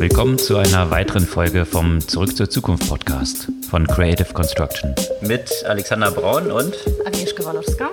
[0.00, 4.94] Willkommen zu einer weiteren Folge vom Zurück zur Zukunft Podcast von Creative Construction.
[5.20, 7.90] Mit Alexander Braun und Agnieszka Walowska.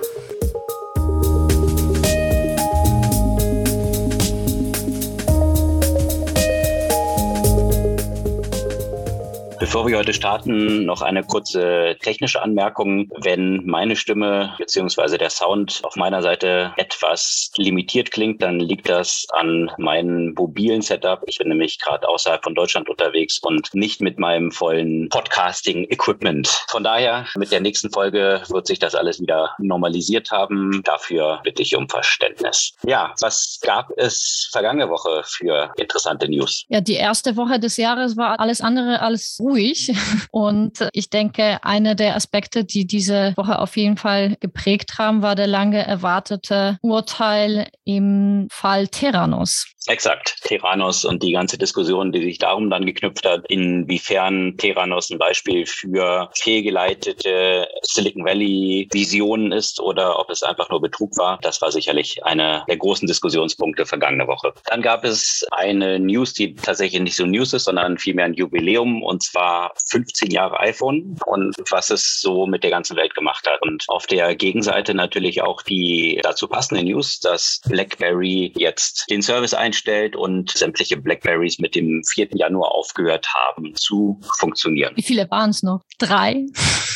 [9.68, 13.10] Bevor wir heute starten, noch eine kurze technische Anmerkung.
[13.20, 15.18] Wenn meine Stimme bzw.
[15.18, 21.22] der Sound auf meiner Seite etwas limitiert klingt, dann liegt das an meinem mobilen Setup.
[21.26, 26.48] Ich bin nämlich gerade außerhalb von Deutschland unterwegs und nicht mit meinem vollen Podcasting-Equipment.
[26.68, 30.80] Von daher, mit der nächsten Folge wird sich das alles wieder normalisiert haben.
[30.84, 32.72] Dafür bitte ich um Verständnis.
[32.86, 36.64] Ja, was gab es vergangene Woche für interessante News?
[36.70, 39.92] Ja, die erste Woche des Jahres war alles andere als ruhig ruhig.
[40.30, 45.34] Und ich denke, einer der Aspekte, die diese Woche auf jeden Fall geprägt haben, war
[45.34, 49.66] der lange erwartete Urteil im Fall Terranos.
[49.88, 55.16] Exakt, Terranos und die ganze Diskussion, die sich darum dann geknüpft hat, inwiefern Terranos ein
[55.18, 61.38] Beispiel für fehlgeleitete Silicon Valley Visionen ist oder ob es einfach nur Betrug war.
[61.40, 64.52] Das war sicherlich einer der großen Diskussionspunkte vergangene Woche.
[64.66, 69.02] Dann gab es eine News, die tatsächlich nicht so News ist, sondern vielmehr ein Jubiläum
[69.02, 73.62] und zwar 15 Jahre iPhone und was es so mit der ganzen Welt gemacht hat.
[73.62, 79.54] Und auf der Gegenseite natürlich auch die dazu passende News, dass BlackBerry jetzt den Service
[79.54, 82.28] einstellt eingestellt und sämtliche Blackberries mit dem 4.
[82.34, 84.92] Januar aufgehört haben zu funktionieren.
[84.96, 85.82] Wie viele waren es noch?
[85.98, 86.46] Drei?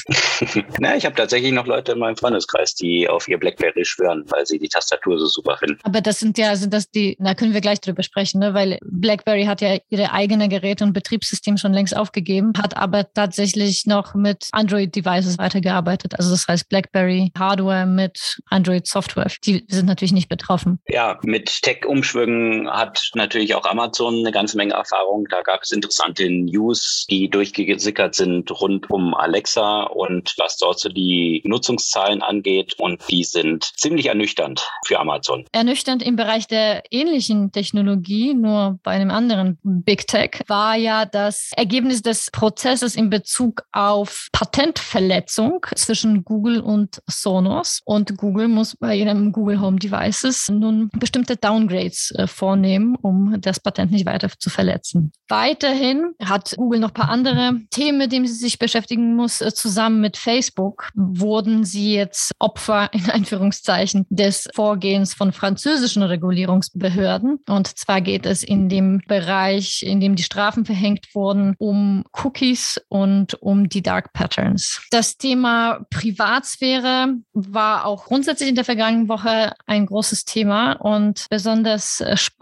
[0.80, 4.46] Na, ich habe tatsächlich noch Leute in meinem Freundeskreis, die auf ihr Blackberry schwören, weil
[4.46, 5.78] sie die Tastatur so super finden.
[5.84, 8.54] Aber das sind ja, sind das die, da können wir gleich drüber sprechen, ne?
[8.54, 13.86] weil Blackberry hat ja ihre eigene Geräte und Betriebssystem schon längst aufgegeben, hat aber tatsächlich
[13.86, 16.14] noch mit Android-Devices weitergearbeitet.
[16.18, 19.30] Also das heißt Blackberry Hardware mit Android-Software.
[19.44, 20.80] Die sind natürlich nicht betroffen.
[20.88, 25.26] Ja, mit Tech-Umschwüngen hat natürlich auch Amazon eine ganze Menge Erfahrung.
[25.30, 30.88] Da gab es interessante News, die durchgesickert sind rund um Alexa und was dort so
[30.88, 32.74] die Nutzungszahlen angeht.
[32.78, 35.44] Und die sind ziemlich ernüchternd für Amazon.
[35.52, 41.50] Ernüchternd im Bereich der ähnlichen Technologie, nur bei einem anderen Big Tech, war ja das
[41.56, 47.80] Ergebnis des Prozesses in Bezug auf Patentverletzung zwischen Google und Sonos.
[47.84, 52.51] Und Google muss bei ihrem Google Home Devices nun bestimmte Downgrades äh, vornehmen,
[53.00, 55.12] um das Patent nicht weiter zu verletzen.
[55.28, 59.52] Weiterhin hat Google noch ein paar andere Themen, mit denen sie sich beschäftigen muss, äh,
[59.54, 67.38] zusammen mit Facebook wurden sie jetzt Opfer in Anführungszeichen des Vorgehens von französischen Regulierungsbehörden.
[67.48, 72.80] Und zwar geht es in dem Bereich, in dem die Strafen verhängt wurden, um Cookies
[72.88, 74.82] und um die Dark Patterns.
[74.90, 82.02] Das Thema Privatsphäre war auch grundsätzlich in der vergangenen Woche ein großes Thema und besonders
[82.14, 82.41] spannend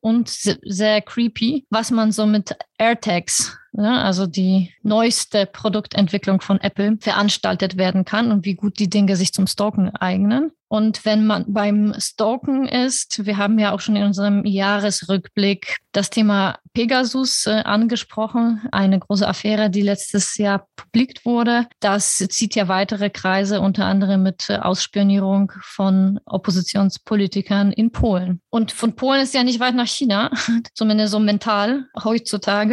[0.00, 6.96] und sehr creepy, was man so mit AirTags ja, also die neueste Produktentwicklung von Apple
[7.00, 10.52] veranstaltet werden kann und wie gut die Dinge sich zum Stalken eignen.
[10.70, 16.10] Und wenn man beim Stalken ist, wir haben ja auch schon in unserem Jahresrückblick das
[16.10, 21.66] Thema Pegasus äh, angesprochen, eine große Affäre, die letztes Jahr publikt wurde.
[21.80, 28.42] Das zieht ja weitere Kreise, unter anderem mit Ausspionierung von Oppositionspolitikern in Polen.
[28.50, 30.30] Und von Polen ist ja nicht weit nach China,
[30.74, 32.67] zumindest so mental heutzutage.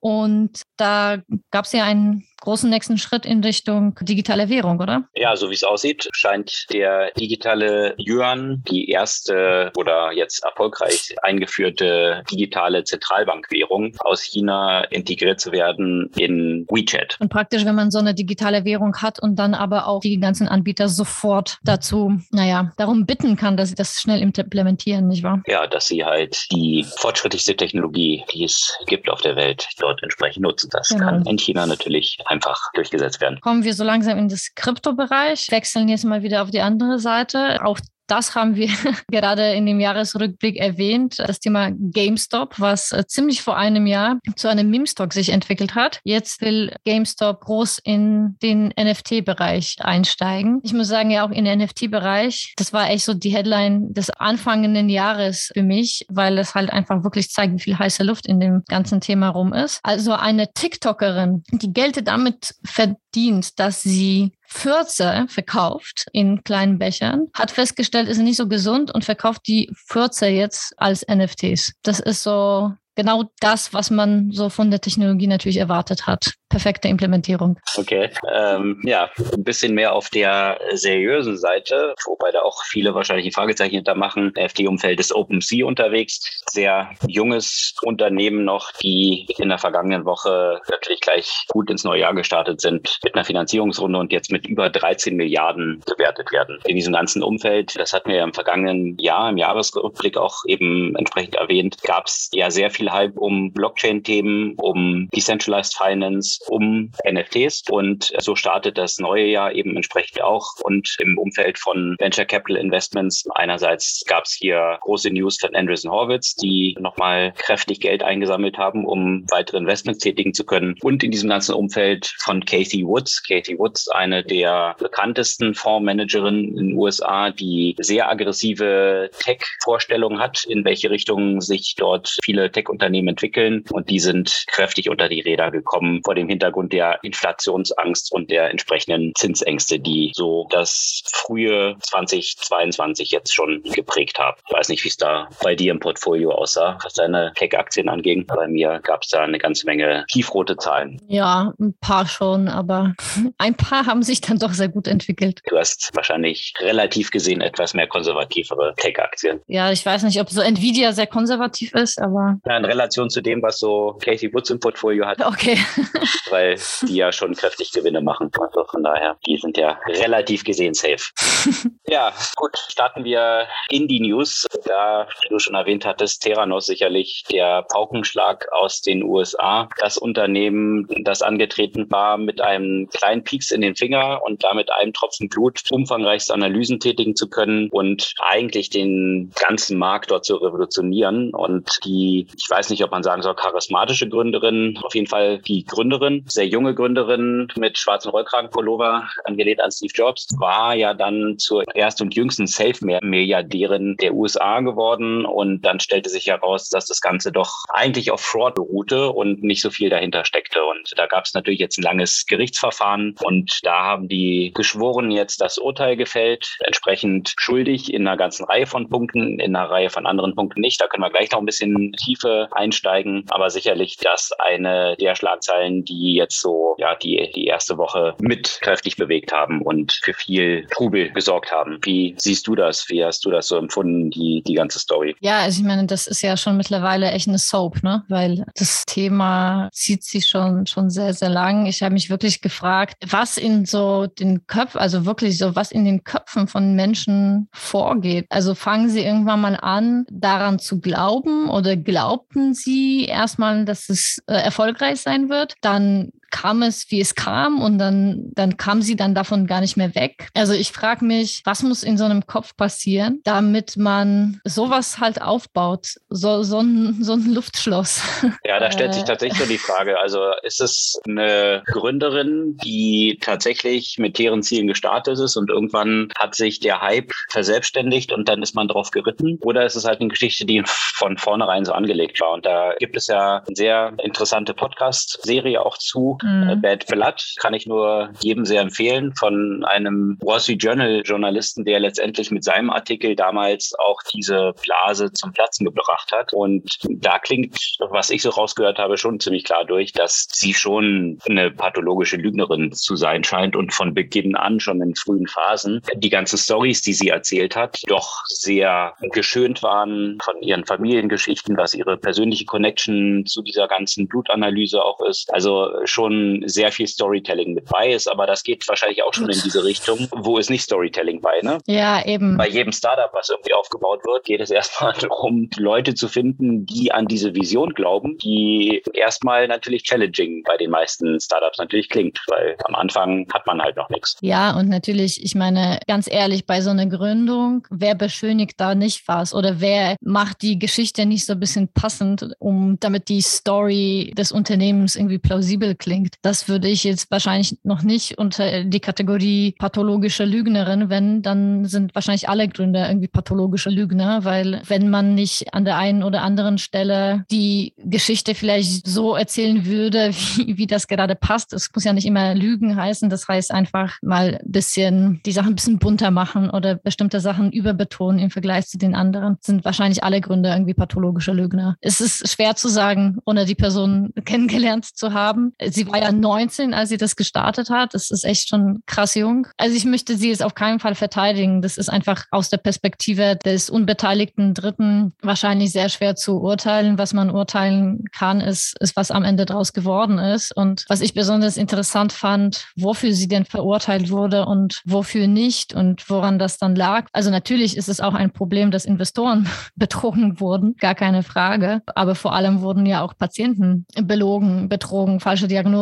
[0.00, 5.04] Und da gab es ja einen großen nächsten Schritt in Richtung digitale Währung, oder?
[5.14, 12.22] Ja, so wie es aussieht, scheint der digitale Yuan die erste oder jetzt erfolgreich eingeführte
[12.30, 17.16] digitale Zentralbankwährung aus China integriert zu werden in WeChat.
[17.20, 20.48] Und praktisch, wenn man so eine digitale Währung hat und dann aber auch die ganzen
[20.48, 25.42] Anbieter sofort dazu, naja, darum bitten kann, dass sie das schnell implementieren, nicht wahr?
[25.46, 30.42] Ja, dass sie halt die fortschrittlichste Technologie, die es gibt auf der Welt, dort entsprechend
[30.42, 30.70] nutzen.
[30.72, 31.04] Das genau.
[31.04, 33.40] kann in China natürlich einfach durchgesetzt werden.
[33.40, 37.64] Kommen wir so langsam in das Kryptobereich, wechseln jetzt mal wieder auf die andere Seite.
[37.64, 37.78] Auch
[38.08, 38.68] das haben wir
[39.10, 44.48] gerade in dem Jahresrückblick erwähnt, das Thema GameStop, was äh, ziemlich vor einem Jahr zu
[44.48, 46.00] einem Meme-Stock sich entwickelt hat.
[46.04, 50.60] Jetzt will GameStop groß in den NFT-Bereich einsteigen.
[50.62, 54.10] Ich muss sagen, ja auch in den NFT-Bereich, das war echt so die Headline des
[54.10, 58.40] anfangenden Jahres für mich, weil es halt einfach wirklich zeigt, wie viel heiße Luft in
[58.40, 59.80] dem ganzen Thema rum ist.
[59.82, 67.50] Also eine TikTokerin, die Geld damit verdient, dass sie Fürze verkauft in kleinen Bechern, hat
[67.50, 71.74] festgestellt, ist nicht so gesund und verkauft die Fürze jetzt als NFTs.
[71.82, 76.32] Das ist so genau das, was man so von der Technologie natürlich erwartet hat.
[76.48, 77.58] Perfekte Implementierung.
[77.76, 83.26] Okay, ähm, ja, ein bisschen mehr auf der seriösen Seite, wobei da auch viele wahrscheinlich
[83.26, 84.34] ein Fragezeichen hintermachen.
[84.34, 91.46] FD-Umfeld ist OpenSea unterwegs, sehr junges Unternehmen noch, die in der vergangenen Woche natürlich gleich
[91.48, 95.82] gut ins neue Jahr gestartet sind mit einer Finanzierungsrunde und jetzt mit über 13 Milliarden
[95.86, 96.58] bewertet werden.
[96.64, 100.96] In diesem ganzen Umfeld, das hatten wir ja im vergangenen Jahr, im Jahresrückblick auch eben
[100.96, 107.62] entsprechend erwähnt, gab es ja sehr viel Hype um Blockchain-Themen, um Decentralized Finance, um NFTs
[107.70, 110.54] und so startet das neue Jahr eben entsprechend auch.
[110.62, 115.90] Und im Umfeld von Venture Capital Investments einerseits gab es hier große News von Andreessen
[115.90, 120.74] Horwitz, die nochmal kräftig Geld eingesammelt haben, um weitere Investments tätigen zu können.
[120.82, 123.22] Und in diesem ganzen Umfeld von Kathy Woods.
[123.22, 130.64] Kathy Woods, eine der bekanntesten Fondsmanagerinnen in den USA, die sehr aggressive Tech-Vorstellungen hat, in
[130.64, 133.64] welche Richtung sich dort viele Tech-Unternehmen entwickeln.
[133.70, 138.50] Und die sind kräftig unter die Räder gekommen vor dem Hintergrund der Inflationsangst und der
[138.50, 144.40] entsprechenden Zinsängste, die so das frühe 2022 jetzt schon geprägt haben.
[144.48, 148.26] Ich weiß nicht, wie es da bei dir im Portfolio aussah, was deine Tech-Aktien anging.
[148.26, 151.00] Bei mir gab es da eine ganze Menge tiefrote Zahlen.
[151.08, 152.94] Ja, ein paar schon, aber
[153.38, 155.40] ein paar haben sich dann doch sehr gut entwickelt.
[155.48, 159.40] Du hast wahrscheinlich relativ gesehen etwas mehr konservativere Tech-Aktien.
[159.46, 162.38] Ja, ich weiß nicht, ob so Nvidia sehr konservativ ist, aber.
[162.46, 165.24] Ja, in Relation zu dem, was so Casey Woods im Portfolio hat.
[165.24, 165.58] Okay.
[166.30, 168.30] weil die ja schon kräftig Gewinne machen.
[168.38, 171.12] Also von daher, die sind ja relativ gesehen safe.
[171.86, 174.46] ja, gut, starten wir in die News.
[174.64, 179.68] Da, wie du schon erwähnt hattest, Theranos sicherlich der Paukenschlag aus den USA.
[179.78, 184.92] Das Unternehmen, das angetreten war mit einem kleinen Pieks in den Finger und damit einem
[184.92, 191.34] Tropfen Blut umfangreichste Analysen tätigen zu können und eigentlich den ganzen Markt dort zu revolutionieren.
[191.34, 195.64] Und die, ich weiß nicht, ob man sagen soll, charismatische Gründerin, auf jeden Fall die
[195.64, 201.64] Gründerin, sehr junge Gründerin mit schwarzen Rollkragenpullover, angelehnt an Steve Jobs, war ja dann zur
[201.74, 205.24] ersten und jüngsten Safe-Milliardärin der USA geworden.
[205.24, 209.62] Und dann stellte sich heraus, dass das Ganze doch eigentlich auf Fraud beruhte und nicht
[209.62, 210.64] so viel dahinter steckte.
[210.64, 215.40] Und da gab es natürlich jetzt ein langes Gerichtsverfahren und da haben die Geschworenen jetzt
[215.40, 220.06] das Urteil gefällt, entsprechend schuldig in einer ganzen Reihe von Punkten, in einer Reihe von
[220.06, 220.80] anderen Punkten nicht.
[220.80, 225.84] Da können wir gleich noch ein bisschen Tiefe einsteigen, aber sicherlich das eine der Schlagzeilen,
[225.84, 230.66] die jetzt so ja die die erste Woche mit kräftig bewegt haben und für viel
[230.70, 231.78] Trubel gesorgt haben.
[231.82, 232.88] Wie siehst du das?
[232.88, 235.16] Wie hast du das so empfunden, die die ganze Story?
[235.20, 238.04] Ja, also ich meine, das ist ja schon mittlerweile echt eine Soap, ne?
[238.08, 241.66] Weil das Thema zieht sich schon schon sehr sehr lang.
[241.66, 245.84] Ich habe mich wirklich gefragt, was in so den Köpfen, also wirklich so was in
[245.84, 248.26] den Köpfen von Menschen vorgeht.
[248.30, 254.22] Also fangen sie irgendwann mal an, daran zu glauben oder glaubten sie erstmal, dass es
[254.26, 258.82] äh, erfolgreich sein wird, dann dann kam es, wie es kam und dann, dann kam
[258.82, 260.28] sie dann davon gar nicht mehr weg.
[260.34, 265.20] Also ich frage mich, was muss in so einem Kopf passieren, damit man sowas halt
[265.22, 268.02] aufbaut, so, so, ein, so ein Luftschloss.
[268.44, 269.06] Ja, da stellt sich äh.
[269.06, 275.18] tatsächlich so die Frage, also ist es eine Gründerin, die tatsächlich mit deren Zielen gestartet
[275.18, 279.38] ist und irgendwann hat sich der Hype verselbstständigt und dann ist man drauf geritten?
[279.42, 282.32] Oder ist es halt eine Geschichte, die von vornherein so angelegt war?
[282.32, 286.48] Und da gibt es ja eine sehr interessante Podcast-Serie auch zu, Mhm.
[286.48, 291.64] Äh, Bad Blood kann ich nur jedem sehr empfehlen von einem Wall Street Journal Journalisten,
[291.64, 296.32] der letztendlich mit seinem Artikel damals auch diese Blase zum Platzen gebracht hat.
[296.32, 301.18] Und da klingt, was ich so rausgehört habe, schon ziemlich klar durch, dass sie schon
[301.28, 306.10] eine pathologische Lügnerin zu sein scheint und von Beginn an schon in frühen Phasen die
[306.10, 311.96] ganzen Stories, die sie erzählt hat, doch sehr geschönt waren von ihren Familiengeschichten, was ihre
[311.96, 315.32] persönliche Connection zu dieser ganzen Blutanalyse auch ist.
[315.32, 319.28] Also schon schon sehr viel Storytelling mit bei ist, aber das geht wahrscheinlich auch schon
[319.28, 320.08] in diese Richtung.
[320.12, 321.58] Wo ist nicht Storytelling bei, ne?
[321.66, 322.36] Ja, eben.
[322.36, 326.92] Bei jedem Startup, was irgendwie aufgebaut wird, geht es erstmal darum, Leute zu finden, die
[326.92, 332.56] an diese Vision glauben, die erstmal natürlich challenging bei den meisten Startups natürlich klingt, weil
[332.64, 334.16] am Anfang hat man halt noch nichts.
[334.22, 339.06] Ja, und natürlich, ich meine, ganz ehrlich, bei so einer Gründung, wer beschönigt da nicht
[339.06, 344.12] was oder wer macht die Geschichte nicht so ein bisschen passend, um damit die Story
[344.16, 345.97] des Unternehmens irgendwie plausibel klingt?
[345.98, 346.14] Klingt.
[346.22, 351.94] Das würde ich jetzt wahrscheinlich noch nicht unter die Kategorie pathologische Lügnerin, wenn, dann sind
[351.94, 356.58] wahrscheinlich alle Gründer irgendwie pathologische Lügner, weil wenn man nicht an der einen oder anderen
[356.58, 361.92] Stelle die Geschichte vielleicht so erzählen würde, wie, wie das gerade passt, es muss ja
[361.92, 366.10] nicht immer Lügen heißen, das heißt einfach mal ein bisschen die Sachen ein bisschen bunter
[366.10, 370.74] machen oder bestimmte Sachen überbetonen im Vergleich zu den anderen, sind wahrscheinlich alle Gründer irgendwie
[370.74, 371.76] pathologische Lügner.
[371.80, 375.54] Es ist schwer zu sagen, ohne die Person kennengelernt zu haben.
[375.70, 377.94] Sie war ja 19, als sie das gestartet hat.
[377.94, 379.46] Das ist echt schon krass jung.
[379.56, 381.62] Also ich möchte sie jetzt auf keinen Fall verteidigen.
[381.62, 386.98] Das ist einfach aus der Perspektive des unbeteiligten Dritten wahrscheinlich sehr schwer zu urteilen.
[386.98, 390.56] Was man urteilen kann, ist, ist was am Ende draus geworden ist.
[390.56, 396.08] Und was ich besonders interessant fand, wofür sie denn verurteilt wurde und wofür nicht und
[396.08, 397.06] woran das dann lag.
[397.12, 401.82] Also natürlich ist es auch ein Problem, dass Investoren betrogen wurden, gar keine Frage.
[401.94, 405.77] Aber vor allem wurden ja auch Patienten belogen, betrogen, falsche Diagnosen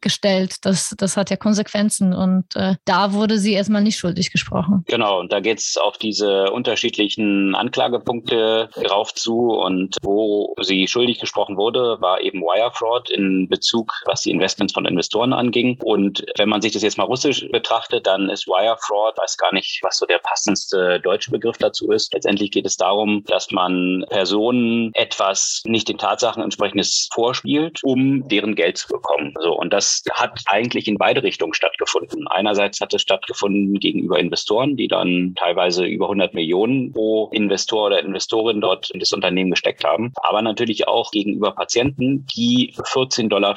[0.00, 0.64] gestellt.
[0.64, 4.84] Das, das hat ja Konsequenzen und äh, da wurde sie erstmal nicht schuldig gesprochen.
[4.86, 11.20] Genau, und da geht es auf diese unterschiedlichen Anklagepunkte drauf zu und wo sie schuldig
[11.20, 15.78] gesprochen wurde, war eben Wire Fraud in Bezug, was die Investments von Investoren anging.
[15.82, 19.52] Und wenn man sich das jetzt mal russisch betrachtet, dann ist Wire Fraud, weiß gar
[19.52, 22.12] nicht, was so der passendste deutsche Begriff dazu ist.
[22.12, 28.54] Letztendlich geht es darum, dass man Personen etwas nicht den Tatsachen entsprechendes vorspielt, um deren
[28.54, 29.33] Geld zu bekommen.
[29.40, 32.26] So, und das hat eigentlich in beide Richtungen stattgefunden.
[32.28, 38.00] Einerseits hat es stattgefunden gegenüber Investoren, die dann teilweise über 100 Millionen pro Investor oder
[38.00, 43.54] Investorin dort in das Unternehmen gesteckt haben, aber natürlich auch gegenüber Patienten, die 14,95 Dollar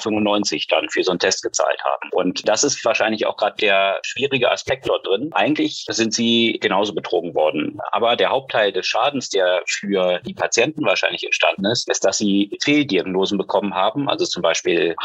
[0.69, 2.09] dann für so einen Test gezahlt haben.
[2.11, 5.29] Und das ist wahrscheinlich auch gerade der schwierige Aspekt dort drin.
[5.33, 7.79] Eigentlich sind sie genauso betrogen worden.
[7.91, 12.51] Aber der Hauptteil des Schadens, der für die Patienten wahrscheinlich entstanden ist, ist, dass sie
[12.63, 14.95] Fehldiagnosen bekommen haben, also zum Beispiel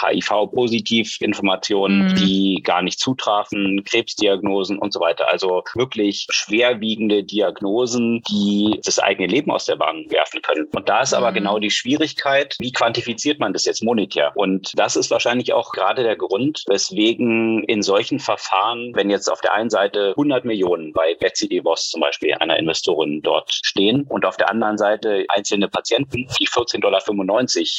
[0.67, 2.15] HIV-Positiv-Informationen, mhm.
[2.17, 5.29] die gar nicht zutrafen, Krebsdiagnosen und so weiter.
[5.31, 10.69] Also wirklich schwerwiegende Diagnosen, die das eigene Leben aus der Bahn werfen können.
[10.75, 11.35] Und da ist aber mhm.
[11.35, 14.33] genau die Schwierigkeit, wie quantifiziert man das jetzt monetär?
[14.35, 19.41] Und das ist wahrscheinlich auch gerade der Grund, weswegen in solchen Verfahren, wenn jetzt auf
[19.41, 24.25] der einen Seite 100 Millionen bei Betsy DeVos zum Beispiel, einer Investorin dort stehen und
[24.25, 27.03] auf der anderen Seite einzelne Patienten, die 14,95 Dollar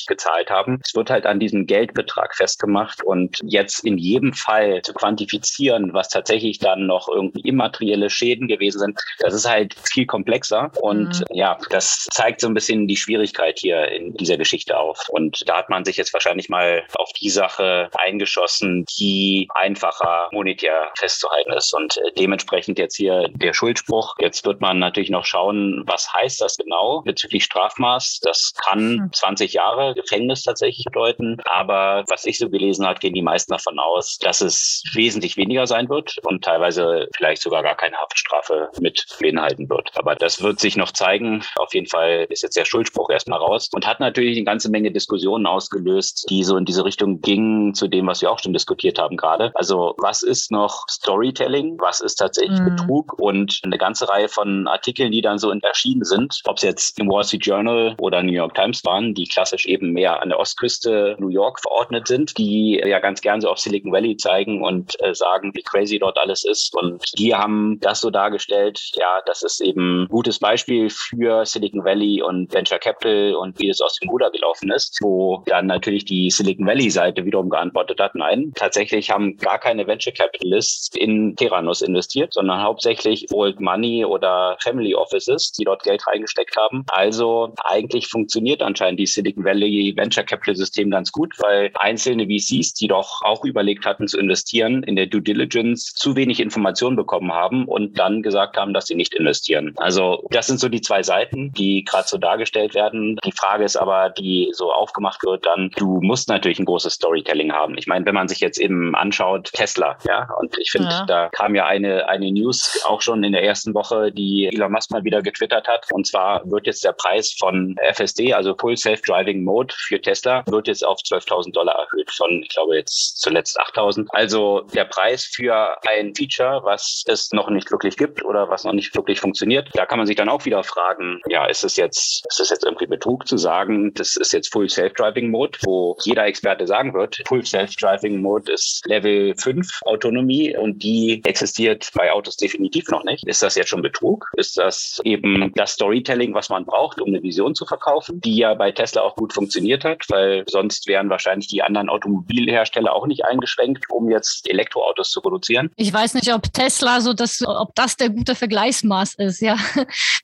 [0.08, 4.94] gezahlt haben, es wird halt an diesem Geldbetrag festgemacht und jetzt in jedem Fall zu
[4.94, 10.72] quantifizieren, was tatsächlich dann noch irgendwie immaterielle Schäden gewesen sind, das ist halt viel komplexer
[10.82, 11.26] und mhm.
[11.32, 15.10] ja, das zeigt so ein bisschen die Schwierigkeit hier in dieser Geschichte auf.
[15.10, 20.92] Und da hat man sich jetzt wahrscheinlich mal auf die Sache eingeschossen, die einfacher monetär
[20.98, 24.16] festzuhalten ist und äh, dementsprechend jetzt hier der Schuldspruch.
[24.20, 28.20] Jetzt wird man natürlich noch schauen, was heißt das genau bezüglich Strafmaß.
[28.22, 29.56] Das kann 20 hm.
[29.56, 31.38] Jahre Gefängnis tatsächlich bedeuten.
[31.46, 35.68] Aber was ich so gelesen habe, gehen die meisten davon aus, dass es wesentlich weniger
[35.68, 39.92] sein wird und teilweise vielleicht sogar gar keine Haftstrafe mit beinhalten wird.
[39.96, 41.44] Aber das wird sich noch zeigen.
[41.58, 44.92] Auf jeden Fall ist jetzt der Schuldspruch erstmal raus und hat natürlich eine ganze Menge
[44.92, 49.00] Diskussionen ausgelöst, die so in diese Richtung gingen zu dem, was wir auch schon diskutiert
[49.00, 49.52] haben gerade.
[49.56, 51.78] Also was ist noch Storytelling?
[51.80, 52.76] Was ist tatsächlich mhm.
[52.76, 53.20] Betrug?
[53.20, 57.10] Und eine ganze Reihe von Artikeln, die dann so erschienen sind, ob es jetzt im
[57.10, 61.16] Wall Street Journal oder New York Times waren, die klassisch eben mehr an der Ostküste
[61.20, 65.14] New York verordnet sind, die ja ganz gern so auf Silicon Valley zeigen und äh,
[65.14, 66.76] sagen, wie crazy dort alles ist.
[66.76, 71.84] Und die haben das so dargestellt, ja, das ist eben ein gutes Beispiel für Silicon
[71.84, 76.06] Valley und Venture Capital und wie es aus dem Ruder gelaufen ist, wo dann natürlich
[76.06, 81.36] die Silicon Valley Seite wiederum geantwortet hat, nein, tatsächlich haben gar keine Venture Capitalists in
[81.36, 86.86] Theranos investiert, sondern hauptsächlich Old Money oder Family Offices, die dort Geld reingesteckt haben.
[86.88, 92.74] Also eigentlich funktioniert anscheinend die Silicon Valley Venture Capital System ganz gut, weil einzelne VCs,
[92.74, 97.32] die doch auch überlegt hatten zu investieren, in der Due Diligence zu wenig Informationen bekommen
[97.32, 99.74] haben und dann gesagt haben, dass sie nicht investieren.
[99.78, 103.18] Also das sind so die zwei Seiten, die gerade so dargestellt werden.
[103.26, 107.52] Die Frage ist aber, die so aufgemacht wird, dann du musst natürlich ein großes Storytelling
[107.52, 107.78] haben.
[107.78, 111.06] Ich meine, wenn man sich jetzt eben anschaut, Tesla, ja, und ich finde, ja.
[111.06, 114.92] da kam ja eine, eine News auch schon in der ersten Woche, die Elon Musk
[114.92, 115.88] mal wieder getwittert hat.
[115.92, 120.68] Und zwar wird jetzt der Preis von FSD, also Full Self-Driving Mode für Tesla, wird
[120.68, 124.08] jetzt auf 12.000 Dollar erhöht von, ich glaube, jetzt zuletzt 8.000.
[124.10, 128.74] Also der Preis für ein Feature, was es noch nicht wirklich gibt oder was noch
[128.74, 132.26] nicht wirklich funktioniert, da kann man sich dann auch wieder fragen, ja, ist es jetzt,
[132.28, 136.26] ist es jetzt irgendwie Betrug zu sagen, das ist jetzt Full Self-Driving Mode, wo jeder
[136.26, 142.38] Experte sagen wird, Full Self-Driving Mode ist Level 5 Autonomie und die existiert bei Autos
[142.38, 143.28] definitiv noch nicht.
[143.28, 144.30] Ist das jetzt schon Betrug?
[144.38, 148.54] Ist das eben das Storytelling, was man braucht, um eine Vision zu verkaufen, die ja
[148.54, 153.26] bei Tesla auch gut funktioniert hat, weil sonst wären wahrscheinlich die anderen Automobilhersteller auch nicht
[153.26, 155.70] eingeschränkt, um jetzt Elektroautos zu produzieren.
[155.76, 159.58] Ich weiß nicht, ob Tesla so das, ob das der gute Vergleichsmaß ist, ja.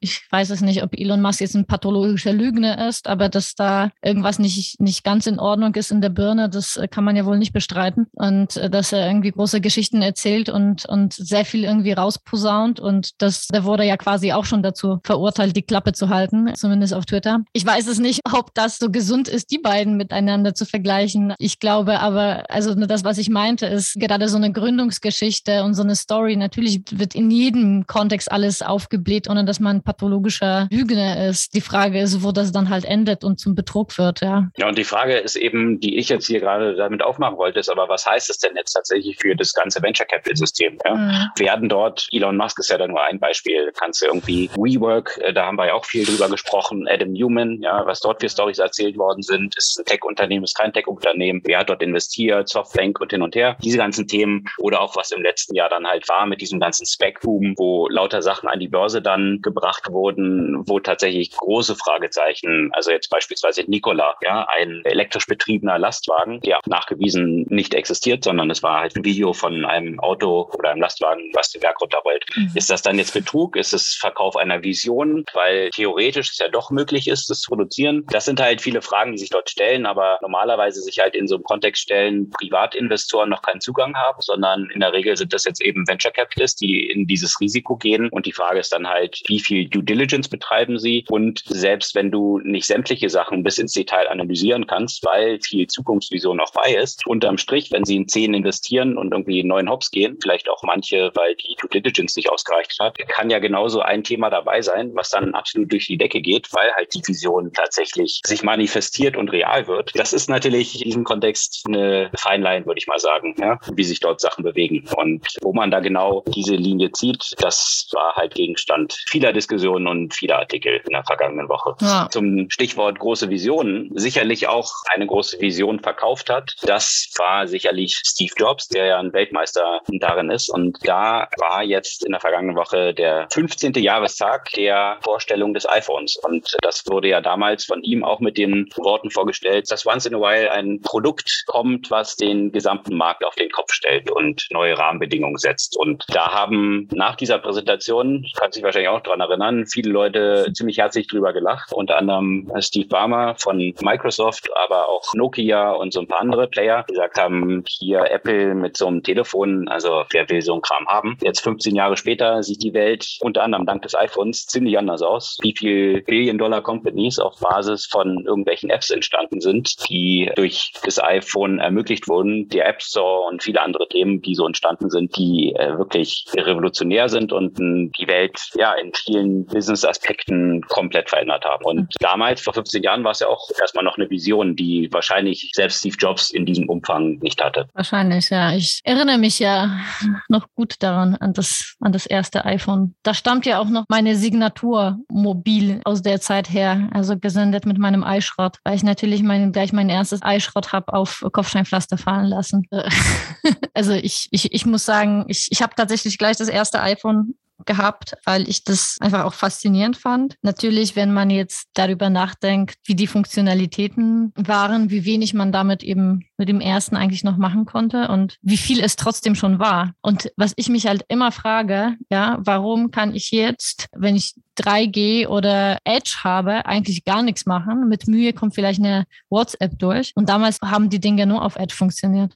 [0.01, 3.91] Ich weiß es nicht, ob Elon Musk jetzt ein pathologischer Lügner ist, aber dass da
[4.01, 7.37] irgendwas nicht, nicht ganz in Ordnung ist in der Birne, das kann man ja wohl
[7.37, 8.07] nicht bestreiten.
[8.13, 13.21] Und äh, dass er irgendwie große Geschichten erzählt und, und sehr viel irgendwie rausposaunt und
[13.21, 17.05] das, der wurde ja quasi auch schon dazu verurteilt, die Klappe zu halten, zumindest auf
[17.05, 17.41] Twitter.
[17.53, 21.33] Ich weiß es nicht, ob das so gesund ist, die beiden miteinander zu vergleichen.
[21.39, 25.75] Ich glaube, glaube aber, also das, was ich meinte, ist gerade so eine Gründungsgeschichte und
[25.75, 26.35] so eine Story.
[26.35, 31.53] Natürlich wird in jedem Kontext alles aufgebläht, ohne dass man pathologischer Lügner ist.
[31.53, 34.49] Die Frage ist, wo das dann halt endet und zum Betrug wird, ja.
[34.57, 37.71] Ja, und die Frage ist eben, die ich jetzt hier gerade damit aufmachen wollte, ist
[37.71, 40.77] aber, was heißt es denn jetzt tatsächlich für das ganze Venture Capital System?
[40.85, 40.95] Ja?
[40.95, 41.27] Mhm.
[41.37, 45.33] Werden dort, Elon Musk ist ja dann nur ein Beispiel, kannst du irgendwie WeWork, äh,
[45.33, 48.59] da haben wir ja auch viel drüber gesprochen, Adam Newman, ja, was dort für Stories
[48.59, 53.11] erzählt worden sind, ist ein Tech-Unternehmen, ist kein Tech-Unternehmen, wer hat dort investiert, Softbank und
[53.11, 56.25] hin und her, diese ganzen Themen oder auch was im letzten Jahr dann halt war
[56.25, 61.31] mit diesem ganzen Spec-Boom, wo lauter Sachen an die Börse dann gebracht wurden, wo tatsächlich
[61.31, 68.23] große Fragezeichen, also jetzt beispielsweise Nikola, ja, ein elektrisch betriebener Lastwagen, der nachgewiesen nicht existiert,
[68.23, 71.79] sondern es war halt ein Video von einem Auto oder einem Lastwagen, was den Berg
[71.81, 72.25] runterrollt.
[72.35, 72.51] Mhm.
[72.55, 73.55] Ist das dann jetzt Betrug?
[73.55, 75.25] Ist es Verkauf einer Vision?
[75.33, 78.05] Weil theoretisch es ja doch möglich ist, das zu produzieren.
[78.11, 81.35] Das sind halt viele Fragen, die sich dort stellen, aber normalerweise sich halt in so
[81.35, 85.61] einem Kontext stellen, Privatinvestoren noch keinen Zugang haben, sondern in der Regel sind das jetzt
[85.61, 88.09] eben Venture Capitalists, die in dieses Risiko gehen.
[88.09, 91.05] Und die Frage ist dann halt, wie viel Due Diligence betreiben sie?
[91.09, 96.37] Und selbst wenn du nicht sämtliche Sachen bis ins Detail analysieren kannst, weil viel Zukunftsvision
[96.37, 99.91] noch bei ist, unterm Strich, wenn sie in zehn investieren und irgendwie in neun Hops
[99.91, 104.03] gehen, vielleicht auch manche, weil die Due Diligence nicht ausgereicht hat, kann ja genauso ein
[104.03, 108.21] Thema dabei sein, was dann absolut durch die Decke geht, weil halt die Vision tatsächlich
[108.25, 109.91] sich manifestiert und real wird.
[109.95, 113.99] Das ist natürlich in diesem Kontext eine Feinline, würde ich mal sagen, ja, wie sich
[113.99, 114.87] dort Sachen bewegen.
[114.95, 120.13] Und wo man da genau diese Linie zieht, das war halt Gegenstand vieler Diskussionen und
[120.13, 121.75] vieler Artikel in der vergangenen Woche.
[121.81, 122.07] Ja.
[122.11, 126.55] Zum Stichwort große Visionen, sicherlich auch eine große Vision verkauft hat.
[126.63, 130.49] Das war sicherlich Steve Jobs, der ja ein Weltmeister darin ist.
[130.49, 133.73] Und da war jetzt in der vergangenen Woche der 15.
[133.73, 136.17] Jahrestag der Vorstellung des iPhones.
[136.17, 140.15] Und das wurde ja damals von ihm auch mit den Worten vorgestellt, dass once in
[140.15, 144.77] a while ein Produkt kommt, was den gesamten Markt auf den Kopf stellt und neue
[144.77, 145.77] Rahmenbedingungen setzt.
[145.77, 150.77] Und da haben nach dieser Präsentation, kann sich wahrscheinlich auch dran erinnern, viele Leute ziemlich
[150.77, 151.71] herzlich drüber gelacht.
[151.73, 156.85] Unter anderem Steve Barmer von Microsoft, aber auch Nokia und so ein paar andere Player,
[156.89, 160.87] die gesagt haben, hier Apple mit so einem Telefon, also wer will so ein Kram
[160.87, 161.17] haben.
[161.21, 165.37] Jetzt 15 Jahre später sieht die Welt unter anderem dank des iPhones ziemlich anders aus.
[165.41, 171.18] Wie viel Billion-Dollar-Companies auf Basis von irgendwelchen Apps entstanden sind, die durch das iPhone
[171.59, 175.77] ermöglicht wurden, der App Store und viele andere Themen, die so entstanden sind, die äh,
[175.77, 181.65] wirklich revolutionär sind und äh, die Welt ja in vielen Business-Aspekten komplett verändert haben.
[181.65, 185.51] Und damals, vor 15 Jahren, war es ja auch erstmal noch eine Vision, die wahrscheinlich
[185.53, 187.67] selbst Steve Jobs in diesem Umfang nicht hatte.
[187.73, 188.53] Wahrscheinlich, ja.
[188.53, 189.79] Ich erinnere mich ja
[190.27, 192.95] noch gut daran, an das, an das erste iPhone.
[193.03, 197.77] Da stammt ja auch noch meine Signatur mobil aus der Zeit her, also gesendet mit
[197.77, 202.67] meinem Eischrott, weil ich natürlich mein, gleich mein erstes Eischrott habe auf Kopfsteinpflaster fallen lassen.
[203.73, 208.15] also ich, ich, ich muss sagen, ich, ich habe tatsächlich gleich das erste iPhone gehabt,
[208.25, 210.35] weil ich das einfach auch faszinierend fand.
[210.41, 216.28] Natürlich, wenn man jetzt darüber nachdenkt, wie die Funktionalitäten waren, wie wenig man damit eben
[216.39, 219.93] mit dem ersten eigentlich noch machen konnte und wie viel es trotzdem schon war.
[220.01, 225.27] Und was ich mich halt immer frage, ja, warum kann ich jetzt, wenn ich 3G
[225.27, 227.87] oder Edge habe, eigentlich gar nichts machen.
[227.87, 230.11] Mit Mühe kommt vielleicht eine WhatsApp durch.
[230.15, 232.33] Und damals haben die Dinge nur auf Edge funktioniert.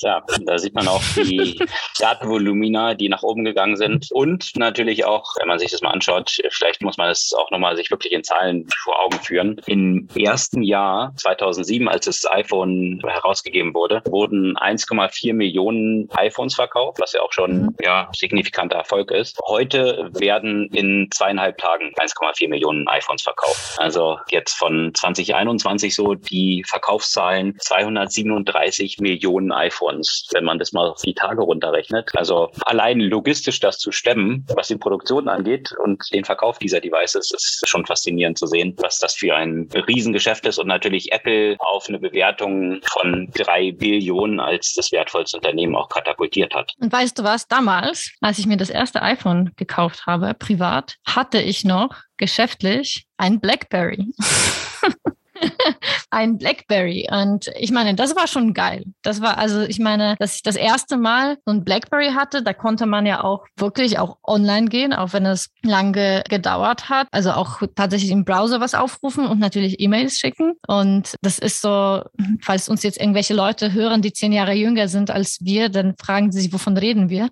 [0.00, 1.58] Ja, da sieht man auch die
[1.98, 4.08] Datenvolumina, die nach oben gegangen sind.
[4.12, 7.76] Und natürlich auch, wenn man sich das mal anschaut, vielleicht muss man es auch nochmal
[7.76, 9.60] sich wirklich in Zahlen vor Augen führen.
[9.66, 13.00] Im ersten Jahr 2007, als das iPhone
[13.36, 17.76] herausgegeben wurde, wurden 1,4 Millionen iPhones verkauft, was ja auch schon mhm.
[17.82, 19.38] ja, signifikanter Erfolg ist.
[19.46, 23.76] Heute werden in zweieinhalb Tagen 1,4 Millionen iPhones verkauft.
[23.78, 31.02] Also jetzt von 2021 so die Verkaufszahlen 237 Millionen iPhones, wenn man das mal auf
[31.02, 32.10] die Tage runterrechnet.
[32.14, 37.32] Also allein logistisch das zu stemmen, was die Produktion angeht und den Verkauf dieser Devices,
[37.32, 41.88] ist schon faszinierend zu sehen, was das für ein Riesengeschäft ist und natürlich Apple auf
[41.88, 46.72] eine Bewertung von drei Billionen als das wertvollste Unternehmen auch katapultiert hat.
[46.78, 51.40] Und weißt du was, damals, als ich mir das erste iPhone gekauft habe, privat, hatte
[51.40, 54.12] ich noch geschäftlich ein BlackBerry.
[56.10, 57.08] ein Blackberry.
[57.10, 58.84] Und ich meine, das war schon geil.
[59.02, 62.52] Das war also, ich meine, dass ich das erste Mal so ein Blackberry hatte, da
[62.52, 67.08] konnte man ja auch wirklich auch online gehen, auch wenn es lange gedauert hat.
[67.10, 70.54] Also auch tatsächlich im Browser was aufrufen und natürlich E-Mails schicken.
[70.66, 72.02] Und das ist so,
[72.40, 76.32] falls uns jetzt irgendwelche Leute hören, die zehn Jahre jünger sind als wir, dann fragen
[76.32, 77.30] sie sich, wovon reden wir.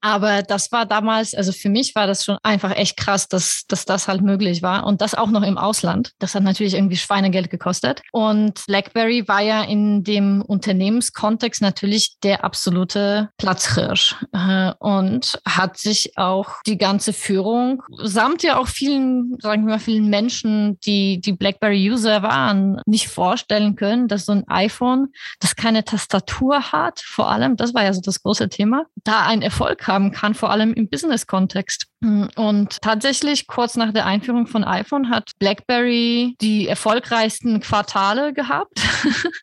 [0.00, 3.84] Aber das war damals, also für mich war das schon einfach echt krass, dass, dass
[3.84, 4.86] das halt möglich war.
[4.86, 6.12] Und das auch noch im Ausland.
[6.18, 8.02] Das hat natürlich irgendwie Schweinegeld gekostet gekostet.
[8.12, 16.16] Und BlackBerry war ja in dem Unternehmenskontext natürlich der absolute Platzhirsch äh, und hat sich
[16.16, 21.32] auch die ganze Führung samt ja auch vielen, sagen wir mal, vielen Menschen, die die
[21.32, 25.08] BlackBerry-User waren, nicht vorstellen können, dass so ein iPhone,
[25.40, 29.42] das keine Tastatur hat, vor allem, das war ja so das große Thema, da einen
[29.42, 31.86] Erfolg haben kann, vor allem im Business-Kontext.
[32.02, 38.78] Und tatsächlich kurz nach der Einführung von iPhone hat BlackBerry die erfolgreichsten Quartale gehabt.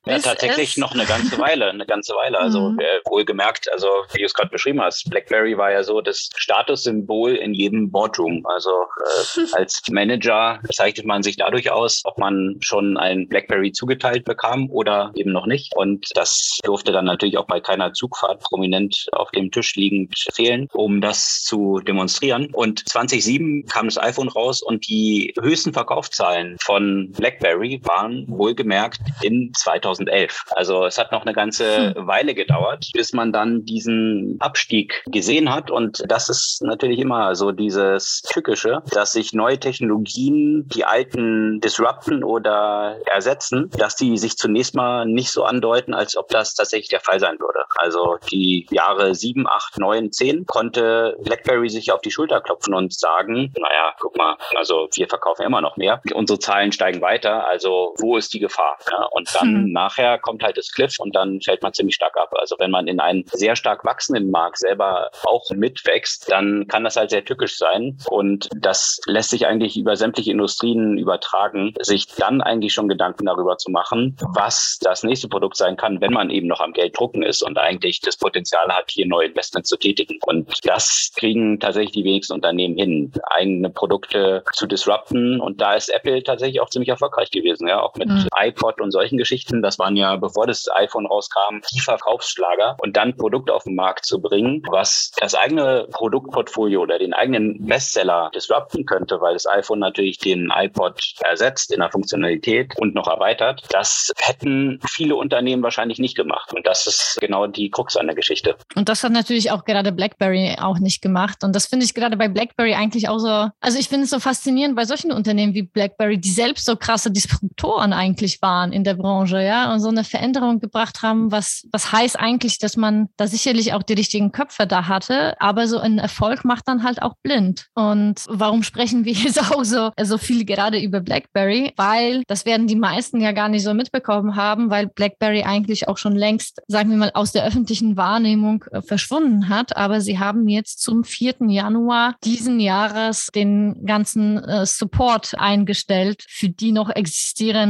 [0.06, 2.40] Ja, tatsächlich noch eine ganze Weile, eine ganze Weile.
[2.40, 2.80] Also mhm.
[2.80, 7.36] äh, wohlgemerkt, also wie du es gerade beschrieben hast, BlackBerry war ja so das Statussymbol
[7.36, 8.46] in jedem Boardroom.
[8.46, 14.24] Also äh, als Manager zeichnet man sich dadurch aus, ob man schon ein BlackBerry zugeteilt
[14.24, 15.76] bekam oder eben noch nicht.
[15.76, 20.70] Und das durfte dann natürlich auch bei keiner Zugfahrt prominent auf dem Tisch liegend fehlen,
[20.74, 22.50] um das zu demonstrieren.
[22.54, 29.52] Und 2007 kam das iPhone raus und die höchsten Verkaufszahlen von BlackBerry waren wohlgemerkt in
[29.56, 30.44] 2011.
[30.52, 32.08] Also es hat noch eine ganze hm.
[32.08, 35.72] Weile gedauert, bis man dann diesen Abstieg gesehen hat.
[35.72, 42.24] Und das ist natürlich immer so dieses Tückische, dass sich neue Technologien die alten disrupten
[42.24, 47.02] oder ersetzen, dass die sich zunächst mal nicht so andeuten, als ob das tatsächlich der
[47.02, 47.60] Fall sein würde.
[47.76, 52.94] Also die Jahre 7, 8, 9, 10 konnte BlackBerry sich auf die Schulter klopfen und
[52.94, 56.02] sagen, naja, guck mal, also wir verkaufen immer noch mehr.
[56.14, 58.78] Unsere Zahlen steigen weiter, also wo ist die Gefahr?
[58.90, 59.72] Ja, und dann hm.
[59.72, 62.34] nachher kommt halt das Cliff und dann fällt man ziemlich stark ab.
[62.36, 66.96] Also wenn man in einen sehr stark wachsenden Markt selber auch mitwächst, dann kann das
[66.96, 67.98] halt sehr tückisch sein.
[68.08, 73.58] Und das lässt sich eigentlich über sämtliche Industrien übertragen, sich dann eigentlich schon Gedanken darüber
[73.58, 77.24] zu machen, was das nächste Produkt sein kann, wenn man eben noch am Geld drucken
[77.24, 80.20] ist und eigentlich das Potenzial hat, hier neue Investments zu tätigen.
[80.26, 85.40] Und das kriegen tatsächlich die wenigsten Unternehmen hin, eigene Produkte zu disrupten.
[85.40, 88.28] Und da ist Apple tatsächlich auch ziemlich erfolgreich gewesen, ja, auch mit mhm.
[88.36, 89.62] iPod und solchen Geschichten.
[89.62, 94.06] Das waren ja, bevor das iPhone rauskam, die Verkaufsschlager und dann Produkte auf den Markt
[94.06, 99.80] zu bringen, was das eigene Produktportfolio oder den eigenen Bestseller disrupten könnte, weil das iPhone
[99.80, 103.64] natürlich den iPod ersetzt in der Funktionalität und noch erweitert.
[103.70, 106.54] Das hätten viele Unternehmen wahrscheinlich nicht gemacht.
[106.54, 108.56] Und das ist genau die Krux an der Geschichte.
[108.76, 111.44] Und das hat natürlich auch gerade BlackBerry auch nicht gemacht.
[111.44, 114.20] Und das finde ich gerade bei BlackBerry eigentlich auch so, also ich finde es so
[114.20, 118.94] faszinierend bei solchen Unternehmen wie BlackBerry, die selbst so krasse Disruptoren eigentlich waren in der
[118.94, 123.28] Branche, ja, und so eine Veränderung gebracht haben, was, was heißt eigentlich, dass man da
[123.28, 127.16] sicherlich auch die richtigen Köpfe da hatte, aber so ein Erfolg macht dann halt auch
[127.24, 127.68] blind.
[127.74, 131.74] Und warum sprechen wir jetzt auch so, so viel gerade über BlackBerry?
[131.76, 135.98] Weil das werden die meisten ja gar nicht so mitbekommen haben, weil BlackBerry eigentlich auch
[135.98, 139.76] schon längst, sagen wir mal, aus der öffentlichen Wahrnehmung äh, verschwunden hat.
[139.76, 141.36] Aber sie haben jetzt zum 4.
[141.48, 147.63] Januar diesen Jahres den ganzen äh, Support eingestellt für die noch existierenden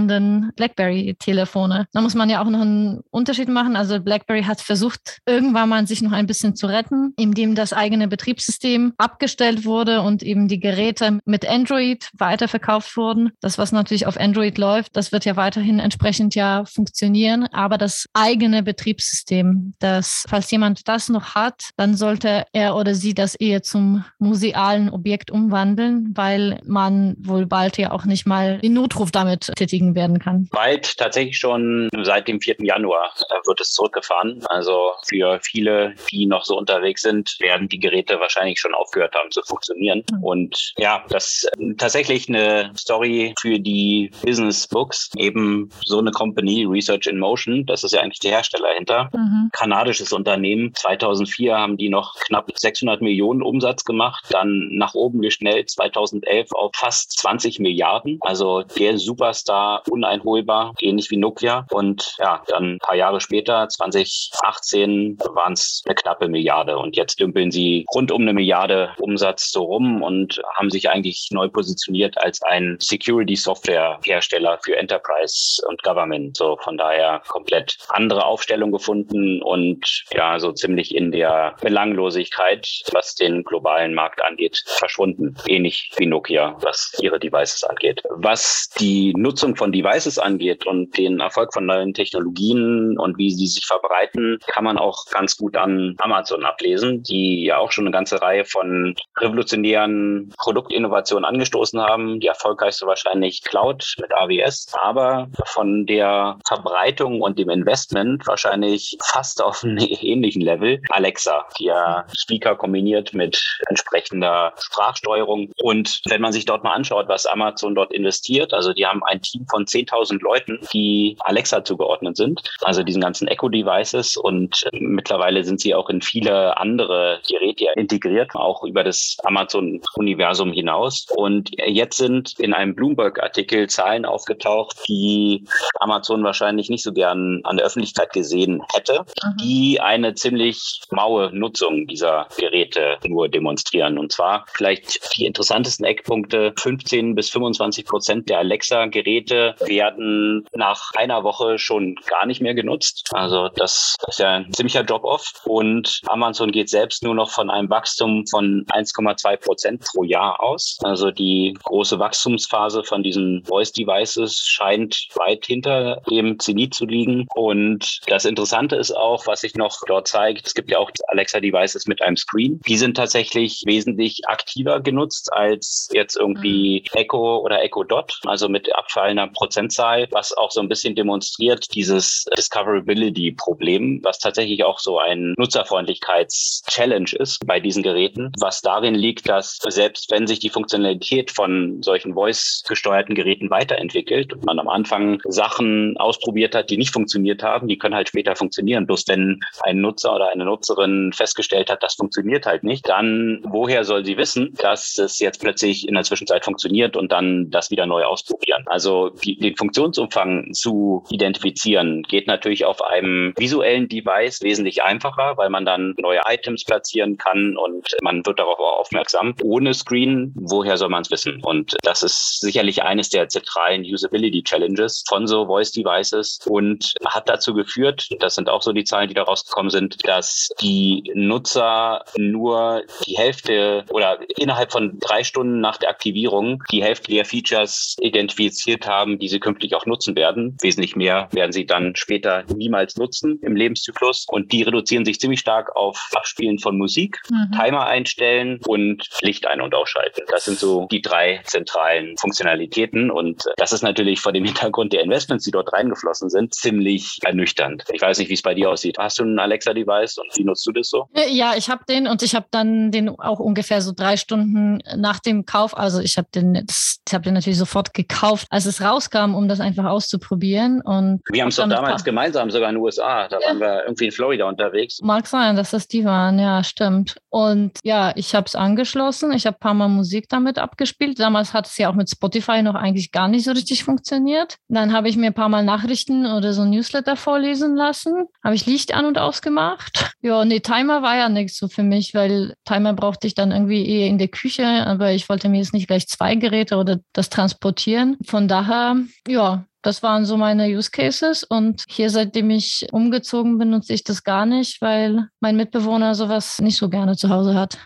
[0.55, 1.87] BlackBerry-Telefone.
[1.91, 3.75] Da muss man ja auch noch einen Unterschied machen.
[3.75, 8.07] Also BlackBerry hat versucht, irgendwann mal sich noch ein bisschen zu retten, indem das eigene
[8.07, 13.31] Betriebssystem abgestellt wurde und eben die Geräte mit Android weiterverkauft wurden.
[13.41, 17.47] Das, was natürlich auf Android läuft, das wird ja weiterhin entsprechend ja funktionieren.
[17.51, 23.13] Aber das eigene Betriebssystem, das, falls jemand das noch hat, dann sollte er oder sie
[23.13, 28.73] das eher zum musealen Objekt umwandeln, weil man wohl bald ja auch nicht mal den
[28.73, 30.47] Notruf damit tätigen werden kann.
[30.51, 32.57] Bald tatsächlich schon seit dem 4.
[32.59, 34.41] Januar äh, wird es zurückgefahren.
[34.47, 39.31] Also für viele, die noch so unterwegs sind, werden die Geräte wahrscheinlich schon aufgehört haben
[39.31, 40.03] zu funktionieren.
[40.11, 40.23] Mhm.
[40.23, 45.09] Und ja, das ist tatsächlich eine Story für die Business Books.
[45.17, 49.09] Eben so eine Company, Research in Motion, das ist ja eigentlich der Hersteller hinter.
[49.13, 49.49] Mhm.
[49.51, 50.73] Kanadisches Unternehmen.
[50.73, 56.71] 2004 haben die noch knapp 600 Millionen Umsatz gemacht, dann nach oben geschnellt 2011 auf
[56.75, 58.17] fast 20 Milliarden.
[58.21, 61.65] Also der Superstar uneinholbar, ähnlich wie Nokia.
[61.71, 66.77] Und ja, dann ein paar Jahre später, 2018, waren es eine knappe Milliarde.
[66.77, 71.29] Und jetzt dümpeln sie rund um eine Milliarde Umsatz so rum und haben sich eigentlich
[71.31, 76.35] neu positioniert als ein Security-Software-Hersteller für Enterprise und Government.
[76.37, 83.15] So von daher komplett andere Aufstellung gefunden und ja, so ziemlich in der Belanglosigkeit, was
[83.15, 85.35] den globalen Markt angeht, verschwunden.
[85.47, 88.01] Ähnlich wie Nokia, was ihre Devices angeht.
[88.09, 93.47] Was die Nutzung von Devices angeht und den Erfolg von neuen Technologien und wie sie
[93.47, 97.93] sich verbreiten, kann man auch ganz gut an Amazon ablesen, die ja auch schon eine
[97.93, 102.19] ganze Reihe von revolutionären Produktinnovationen angestoßen haben.
[102.19, 109.41] Die erfolgreichste wahrscheinlich Cloud mit AWS, aber von der Verbreitung und dem Investment wahrscheinlich fast
[109.41, 115.51] auf einem ähnlichen Level Alexa, die ja Speaker kombiniert mit entsprechend entsprechender Sprachsteuerung.
[115.61, 119.21] Und wenn man sich dort mal anschaut, was Amazon dort investiert, also die haben ein
[119.21, 125.61] Team von 10.000 Leuten, die Alexa zugeordnet sind, also diesen ganzen Echo-Devices und mittlerweile sind
[125.61, 131.05] sie auch in viele andere Geräte integriert, auch über das Amazon-Universum hinaus.
[131.15, 135.45] Und jetzt sind in einem Bloomberg-Artikel Zahlen aufgetaucht, die
[135.79, 139.37] Amazon wahrscheinlich nicht so gern an der Öffentlichkeit gesehen hätte, mhm.
[139.39, 143.99] die eine ziemlich maue Nutzung dieser Geräte nur demonstrieren.
[143.99, 146.53] Und zwar vielleicht die interessantesten Eckpunkte.
[146.57, 153.09] 15 bis 25 Prozent der Alexa-Geräte werden nach einer Woche schon gar nicht mehr genutzt.
[153.11, 155.31] Also das ist ja ein ziemlicher Drop-off.
[155.45, 160.77] Und Amazon geht selbst nur noch von einem Wachstum von 1,2 Prozent pro Jahr aus.
[160.83, 167.27] Also die große Wachstumsphase von diesen Voice-Devices scheint weit hinter dem Zenit zu liegen.
[167.35, 171.87] Und das Interessante ist auch, was sich noch dort zeigt, es gibt ja auch Alexa-Devices
[171.87, 172.61] mit einem Screen.
[172.67, 176.99] Die sind tatsächlich wesentlich aktiver genutzt als jetzt irgendwie mhm.
[176.99, 182.25] Echo oder Echo Dot, also mit abfallender Prozentzahl, was auch so ein bisschen demonstriert dieses
[182.37, 189.57] Discoverability-Problem, was tatsächlich auch so ein Nutzerfreundlichkeits-Challenge ist bei diesen Geräten, was darin liegt, dass
[189.67, 195.97] selbst wenn sich die Funktionalität von solchen Voice-gesteuerten Geräten weiterentwickelt und man am Anfang Sachen
[195.97, 198.85] ausprobiert hat, die nicht funktioniert haben, die können halt später funktionieren.
[198.85, 203.83] Bloß wenn ein Nutzer oder eine Nutzerin festgestellt hat, das funktioniert halt nicht, dann woher
[203.83, 207.85] soll sie wissen, dass es jetzt plötzlich in der Zwischenzeit funktioniert und dann das wieder
[207.85, 208.63] neu ausprobieren?
[208.65, 215.49] Also die, den Funktionsumfang zu identifizieren geht natürlich auf einem visuellen Device wesentlich einfacher, weil
[215.49, 219.35] man dann neue Items platzieren kann und man wird darauf auch aufmerksam.
[219.43, 221.41] Ohne Screen, woher soll man es wissen?
[221.43, 227.29] Und das ist sicherlich eines der zentralen Usability Challenges von so Voice Devices und hat
[227.29, 232.03] dazu geführt, das sind auch so die Zahlen, die da rausgekommen sind, dass die Nutzer
[232.17, 237.95] nur die Hälfte oder innerhalb von drei Stunden nach der Aktivierung die Hälfte der Features
[237.99, 240.57] identifiziert haben, die sie künftig auch nutzen werden.
[240.61, 245.39] Wesentlich mehr werden sie dann später niemals nutzen im Lebenszyklus und die reduzieren sich ziemlich
[245.39, 247.51] stark auf Abspielen von Musik, mhm.
[247.57, 250.23] Timer einstellen und Licht ein- und ausschalten.
[250.29, 255.01] Das sind so die drei zentralen Funktionalitäten und das ist natürlich vor dem Hintergrund der
[255.01, 257.83] Investments, die dort reingeflossen sind, ziemlich ernüchternd.
[257.91, 258.97] Ich weiß nicht, wie es bei dir aussieht.
[258.97, 261.07] Hast du ein Alexa-Device und wie nutzt du das so?
[261.29, 265.19] Ja, ich habe den und ich habe dann den auch ungefähr so drei Stunden nach
[265.19, 269.35] dem Kauf, also ich habe den, ich habe den natürlich sofort gekauft, als es rauskam,
[269.35, 270.81] um das einfach auszuprobieren.
[270.81, 273.27] Und wir haben es doch damals gemeinsam sogar in den USA.
[273.27, 273.47] Da ja.
[273.47, 274.99] waren wir irgendwie in Florida unterwegs.
[275.01, 277.17] Mag sein, dass das die waren, ja, stimmt.
[277.29, 279.31] Und ja, ich habe es angeschlossen.
[279.33, 281.19] Ich habe ein paar Mal Musik damit abgespielt.
[281.19, 284.57] Damals hat es ja auch mit Spotify noch eigentlich gar nicht so richtig funktioniert.
[284.67, 288.25] Dann habe ich mir ein paar Mal Nachrichten oder so Newsletter vorlesen lassen.
[288.43, 290.11] Habe ich Licht an und ausgemacht.
[290.25, 293.85] Ja, nee, Timer war ja nichts so für mich, weil Timer brauchte ich dann irgendwie
[293.85, 297.29] eher in der Küche, aber ich wollte mir jetzt nicht gleich zwei Geräte oder das
[297.29, 298.15] transportieren.
[298.25, 298.82] Von daher,
[299.27, 301.43] ja, das waren so meine Use Cases.
[301.43, 306.59] Und hier, seitdem ich umgezogen bin, nutze ich das gar nicht, weil mein Mitbewohner sowas
[306.59, 307.77] nicht so gerne zu Hause hat.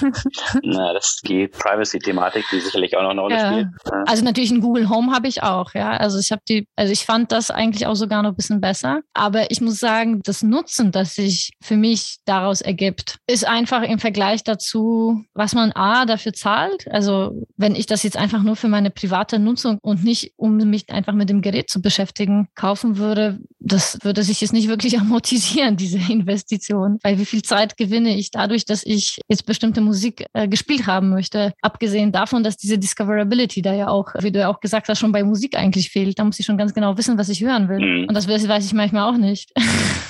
[0.62, 3.52] Na, das ist die Privacy-Thematik, die sicherlich auch noch eine Rolle ja.
[3.52, 3.68] spielt.
[3.86, 4.04] Ja.
[4.06, 5.90] Also natürlich ein Google Home habe ich auch, ja.
[5.90, 9.00] Also ich habe die, also ich fand das eigentlich auch sogar noch ein bisschen besser.
[9.14, 13.98] Aber ich muss sagen, das Nutzen, das sich für mich daraus ergibt, ist einfach im
[13.98, 16.86] Vergleich dazu, was man A dafür zahlt.
[16.90, 20.90] Also wenn ich das jetzt einfach nur für meine private Nutzung und nicht um mich
[20.90, 24.98] einfach mit dem dem Gerät zu beschäftigen, kaufen würde, das würde sich jetzt nicht wirklich
[25.00, 26.98] amortisieren, diese Investition.
[27.02, 31.10] Weil wie viel Zeit gewinne ich dadurch, dass ich jetzt bestimmte Musik äh, gespielt haben
[31.10, 31.52] möchte?
[31.62, 35.12] Abgesehen davon, dass diese Discoverability da ja auch, wie du ja auch gesagt hast, schon
[35.12, 36.18] bei Musik eigentlich fehlt.
[36.18, 37.78] Da muss ich schon ganz genau wissen, was ich hören will.
[37.78, 38.08] Mhm.
[38.08, 39.52] Und das weiß ich manchmal auch nicht.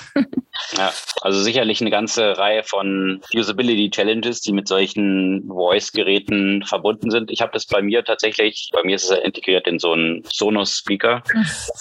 [0.76, 7.31] Ja, also sicherlich eine ganze Reihe von Usability Challenges, die mit solchen Voice-Geräten verbunden sind.
[7.31, 11.22] Ich habe das bei mir tatsächlich, bei mir ist es integriert in so einen Sonos-Speaker,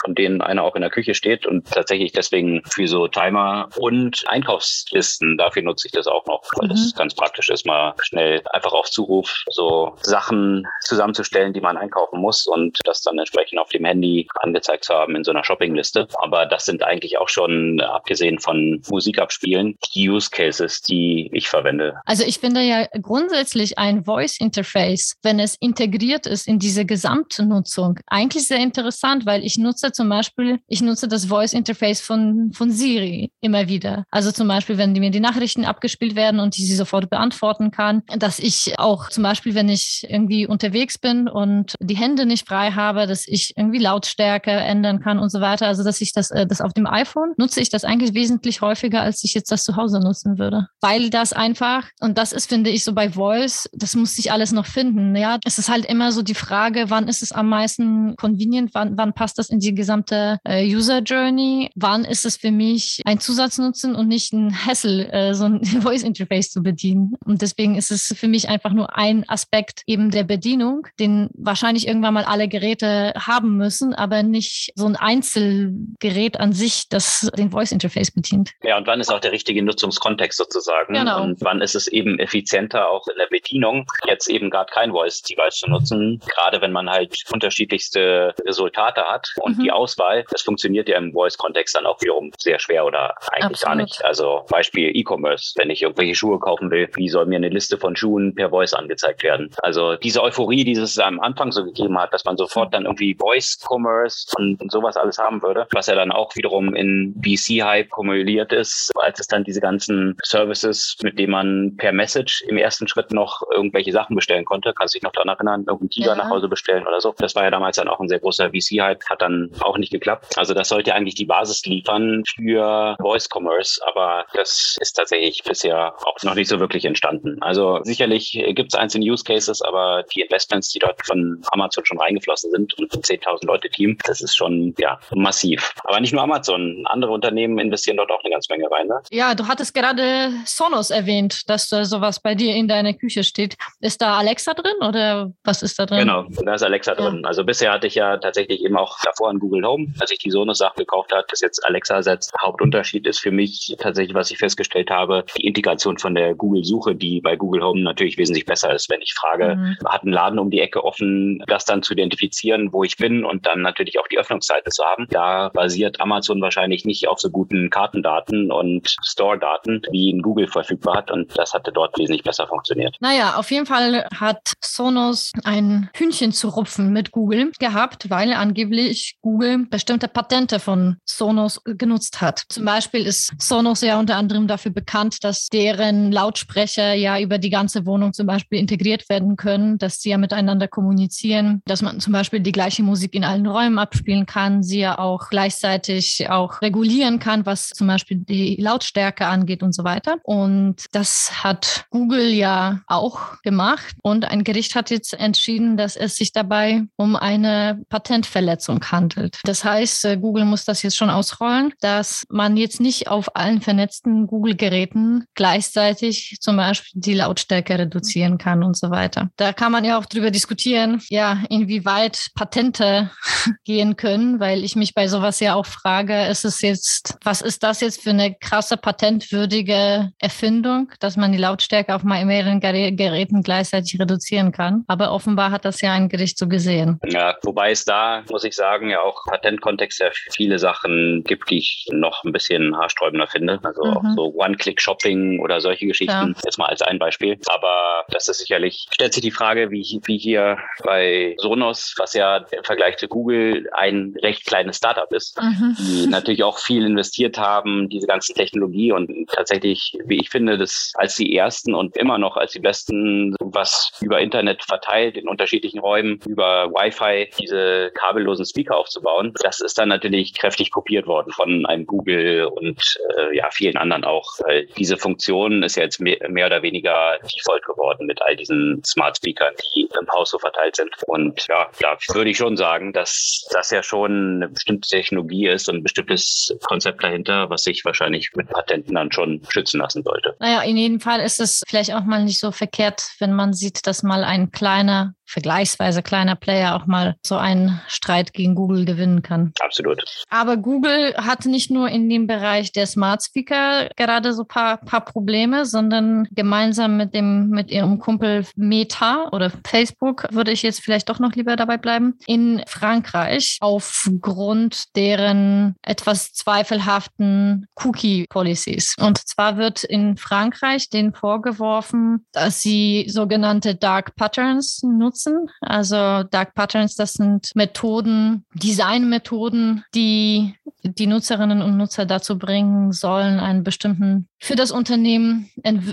[0.04, 4.24] von denen einer auch in der Küche steht und tatsächlich deswegen für so Timer und
[4.28, 6.72] Einkaufslisten, dafür nutze ich das auch noch, weil mhm.
[6.72, 12.20] das ganz praktisch ist, mal schnell einfach auf Zuruf so Sachen zusammenzustellen, die man einkaufen
[12.20, 16.08] muss und das dann entsprechend auf dem Handy angezeigt zu haben in so einer Shoppingliste.
[16.20, 21.48] Aber das sind eigentlich auch schon, abgesehen von Musik abspielen, die Use Cases, die ich
[21.48, 21.96] verwende.
[22.06, 27.46] Also ich finde ja grundsätzlich ein Voice Interface, wenn es integriert ist in diese gesamte
[27.46, 32.52] Nutzung, eigentlich sehr interessant, weil ich nutze zum Beispiel, ich nutze das Voice Interface von,
[32.54, 34.06] von Siri immer wieder.
[34.12, 38.04] Also zum Beispiel, wenn mir die Nachrichten abgespielt werden und ich sie sofort beantworten kann,
[38.18, 42.72] dass ich auch zum Beispiel, wenn ich irgendwie unterwegs bin und die Hände nicht frei
[42.72, 45.68] habe, dass ich irgendwie Lautstärke ändern kann und so weiter.
[45.68, 49.02] Also dass ich das, äh, das auf dem iPhone nutze ich das eigentlich wesentlich häufiger
[49.02, 50.68] als ich jetzt das zu Hause nutzen würde.
[50.82, 54.52] Weil das einfach, und das ist, finde ich, so bei Voice, das muss sich alles
[54.52, 55.16] noch finden.
[55.16, 58.98] Ja, es ist halt immer so die Frage, wann ist es am meisten convenient, wann,
[58.98, 63.20] wann passt das in die gesamte äh, User Journey, wann ist es für mich ein
[63.20, 67.14] Zusatznutzen und nicht ein Hassel, äh, so ein Voice Interface zu bedienen.
[67.24, 71.88] Und deswegen ist es für mich einfach nur ein Aspekt eben der Bedienung, den wahrscheinlich
[71.88, 77.52] irgendwann mal alle Geräte haben müssen, aber nicht so ein Einzelgerät an sich, das den
[77.52, 78.52] Voice Interface bedient.
[78.64, 80.94] Ja, und wann ist auch der richtige Nutzungskontext sozusagen?
[80.94, 81.24] Genau.
[81.24, 85.56] Und wann ist es eben effizienter auch in der Bedienung, jetzt eben gerade kein Voice-Device
[85.56, 89.64] zu nutzen, gerade wenn man halt unterschiedlichste Resultate hat und mhm.
[89.64, 93.62] die Auswahl, das funktioniert ja im Voice-Kontext dann auch wiederum sehr schwer oder eigentlich Absolut.
[93.62, 94.06] gar nicht.
[94.06, 97.96] Also Beispiel E-Commerce, wenn ich irgendwelche Schuhe kaufen will, wie soll mir eine Liste von
[97.96, 99.50] Schuhen per Voice angezeigt werden?
[99.62, 103.16] Also diese Euphorie, die es am Anfang so gegeben hat, dass man sofort dann irgendwie
[103.16, 108.54] Voice-Commerce und, und sowas alles haben würde, was ja dann auch wiederum in VC-Hype kumuliert
[108.54, 113.12] ist, als es dann diese ganzen Services, mit denen man per Message im ersten Schritt
[113.12, 116.16] noch irgendwelche Sachen bestellen konnte, kannst du dich noch daran erinnern, irgendeinen Tiger ja.
[116.16, 117.14] nach Hause bestellen oder so.
[117.18, 120.38] Das war ja damals dann auch ein sehr großer VC-Hype, hat dann auch nicht geklappt.
[120.38, 125.94] Also das sollte eigentlich die Basis liefern für Voice Commerce, aber das ist tatsächlich bisher
[126.06, 127.38] auch noch nicht so wirklich entstanden.
[127.42, 132.00] Also sicherlich gibt es einzelne Use Cases, aber die Investments, die dort von Amazon schon
[132.00, 135.74] reingeflossen sind und 10.000 Leute Team, das ist schon ja massiv.
[135.84, 138.88] Aber nicht nur Amazon, andere Unternehmen investieren dort auch eine ganze Menge rein.
[138.88, 139.02] Ne?
[139.12, 143.56] Ja, du hattest gerade Sonos erwähnt, dass da sowas bei dir in deiner Küche steht.
[143.80, 146.00] Ist da Alexa drin oder was ist da drin?
[146.00, 146.98] Genau, da ist Alexa ja.
[146.98, 147.26] drin.
[147.26, 150.32] Also bisher hatte ich ja tatsächlich eben auch davor ein Google Home, als ich die
[150.32, 152.34] Sonos-Sachen gekauft habe, das jetzt Alexa ersetzt.
[152.42, 157.22] Hauptunterschied ist für mich tatsächlich, was ich festgestellt habe, die Integration von der Google-Suche, die
[157.22, 159.78] bei Google Home natürlich wesentlich besser ist, wenn ich frage, mhm.
[159.86, 163.46] hat ein Laden um die Ecke offen, das dann zu identifizieren, wo ich bin und
[163.46, 165.08] dann natürlich auch die Öffnungszeiten zu haben.
[165.10, 170.98] Da basiert Amazon wahrscheinlich nicht auf so guten Kartendaten und Store-Daten, wie in Google verfügbar
[170.98, 172.96] hat und das hatte dort wesentlich besser funktioniert.
[173.00, 179.18] Naja, auf jeden Fall hat Sonos ein Hühnchen zu rupfen mit Google gehabt, weil angeblich
[179.22, 182.44] Google bestimmte Patente von Sonos genutzt hat.
[182.50, 187.50] Zum Beispiel ist Sonos ja unter anderem dafür bekannt, dass deren Lautsprecher ja über die
[187.50, 192.14] ganze Wohnung zum Beispiel integriert werden können, dass sie ja miteinander kommunizieren, dass man zum
[192.14, 197.20] Beispiel die gleiche Musik in allen Räumen abspielen kann, sie ja auch gleichzeitig auch regulieren
[197.20, 200.18] kann, was zum Beispiel die Lautstärke angeht und so weiter.
[200.24, 206.16] Und das hat Google ja auch gemacht und ein Gericht hat jetzt entschieden, dass es
[206.16, 209.40] sich dabei um eine Patentverletzung handelt.
[209.44, 213.62] Das heißt, äh, Google muss das jetzt schon ausrollen, dass man jetzt nicht auf allen
[213.62, 219.30] vernetzten Google-Geräten gleichzeitig zum Beispiel die Lautstärke reduzieren kann und so weiter.
[219.38, 223.12] Da kann man ja auch drüber diskutieren, ja, inwieweit Patente
[223.64, 227.64] gehen können, weil ich mich bei sowas ja auch frage, ist es jetzt, was ist
[227.64, 234.00] das jetzt für eine krasse patentwürdige Erfindung, dass man die Lautstärke auf mehreren Geräten gleichzeitig
[234.00, 234.84] reduzieren kann?
[234.88, 237.00] Aber offenbar hat das ja ein Gericht so gesehen.
[237.06, 241.60] Ja, wobei es da, muss ich sagen, ja auch Patentkontext ja viele Sachen gibt, die
[241.60, 243.60] ich noch ein bisschen haarsträubender finde.
[243.64, 243.98] Also mhm.
[243.98, 246.36] auch so One-Click-Shopping oder solche Geschichten.
[246.36, 246.42] Ja.
[246.44, 247.40] Jetzt mal als ein Beispiel.
[247.48, 252.46] Aber das ist sicherlich, stellt sich die Frage, wie, wie hier bei Sonos, was ja
[252.52, 255.76] im Vergleich zu Google ein recht kleines Startup ist, mhm.
[255.80, 260.92] die natürlich auch viel investiert haben, diese ganze Technologie und tatsächlich, wie ich finde, das
[260.96, 265.80] als die ersten und immer noch als die besten, was über Internet verteilt in unterschiedlichen
[265.80, 269.34] Räumen, über Wi-Fi diese kabellosen Speaker aufzubauen.
[269.44, 272.82] Das ist dann natürlich kräftig kopiert worden von einem Google und
[273.18, 274.28] äh, ja, vielen anderen auch.
[274.46, 278.82] Weil diese Funktion ist ja jetzt mehr, mehr oder weniger default geworden mit all diesen
[278.86, 280.90] Smart Speakern, die im Haus so verteilt sind.
[281.08, 285.70] Und ja, da würde ich schon sagen, dass das ja schon eine bestimmte Technologie ist
[285.70, 290.36] und ein bestimmtes Konzept dahinter, was sich wahrscheinlich mit Patenten dann schon schützen lassen sollte.
[290.40, 293.88] Naja, in jedem Fall ist es vielleicht auch mal nicht so verkehrt, wenn man sieht,
[293.88, 299.22] dass mal ein kleiner vergleichsweise kleiner Player auch mal so einen Streit gegen Google gewinnen
[299.22, 299.52] kann.
[299.60, 300.04] Absolut.
[300.30, 305.02] Aber Google hat nicht nur in dem Bereich der Smart Speaker gerade so paar, paar
[305.02, 311.10] Probleme, sondern gemeinsam mit dem, mit ihrem Kumpel Meta oder Facebook würde ich jetzt vielleicht
[311.10, 312.18] doch noch lieber dabei bleiben.
[312.26, 318.96] In Frankreich aufgrund deren etwas zweifelhaften Cookie Policies.
[319.00, 325.50] Und zwar wird in Frankreich denen vorgeworfen, dass sie sogenannte Dark Patterns nutzen nutzen.
[325.62, 330.54] Also Dark Patterns, das sind Methoden, Designmethoden, die
[330.84, 335.50] die Nutzerinnen und Nutzer dazu bringen sollen, einen bestimmten für das Unternehmen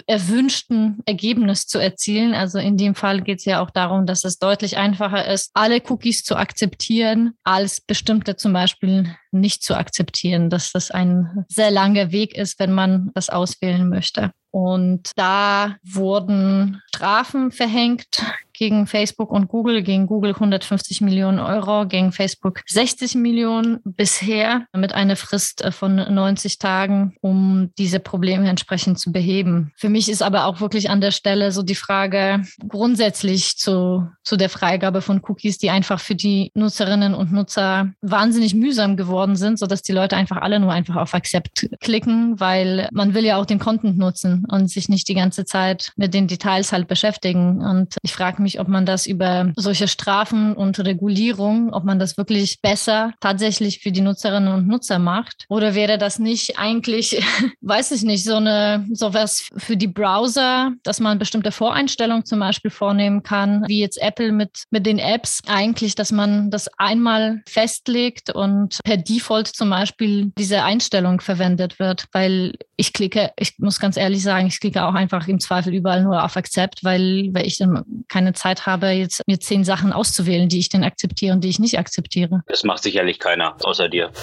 [0.06, 2.34] erwünschten Ergebnis zu erzielen.
[2.34, 5.80] Also in dem Fall geht es ja auch darum, dass es deutlich einfacher ist, alle
[5.88, 12.12] Cookies zu akzeptieren, als bestimmte zum Beispiel nicht zu akzeptieren, dass das ein sehr langer
[12.12, 14.30] Weg ist, wenn man das auswählen möchte.
[14.50, 18.22] Und da wurden Strafen verhängt
[18.54, 24.92] gegen Facebook und Google, gegen Google 150 Millionen Euro, gegen Facebook 60 Millionen bisher mit
[24.94, 29.72] einer Frist äh, von 90 Tagen, um diese Probleme entsprechend zu beheben.
[29.76, 34.36] Für mich ist aber auch wirklich an der Stelle so die Frage grundsätzlich zu, zu
[34.36, 39.58] der Freigabe von Cookies, die einfach für die Nutzerinnen und Nutzer wahnsinnig mühsam geworden sind,
[39.58, 43.46] sodass die Leute einfach alle nur einfach auf Accept klicken, weil man will ja auch
[43.46, 47.60] den Content nutzen und sich nicht die ganze Zeit mit den Details halt beschäftigen.
[47.60, 52.16] Und ich frage mich, ob man das über solche Strafen und Regulierung, ob man das
[52.16, 55.46] wirklich besser tatsächlich für die Nutzerinnen und Nutzer macht.
[55.48, 57.22] Oder wäre das nicht eigentlich,
[57.60, 62.70] weiß ich nicht, so eine, sowas für die Browser, dass man bestimmte Voreinstellungen zum Beispiel
[62.70, 68.30] vornehmen kann, wie jetzt Apple mit, mit den Apps eigentlich, dass man das einmal festlegt
[68.30, 73.96] und per Default zum Beispiel diese Einstellung verwendet wird, weil ich klicke, ich muss ganz
[73.96, 77.58] ehrlich sagen, ich klicke auch einfach im Zweifel überall nur auf Accept, weil, weil ich
[77.58, 81.48] dann keine Zeit habe, jetzt mir zehn Sachen auszuwählen, die ich denn akzeptiere und die
[81.48, 82.42] ich nicht akzeptiere.
[82.46, 84.10] Das macht sicherlich keiner, außer dir.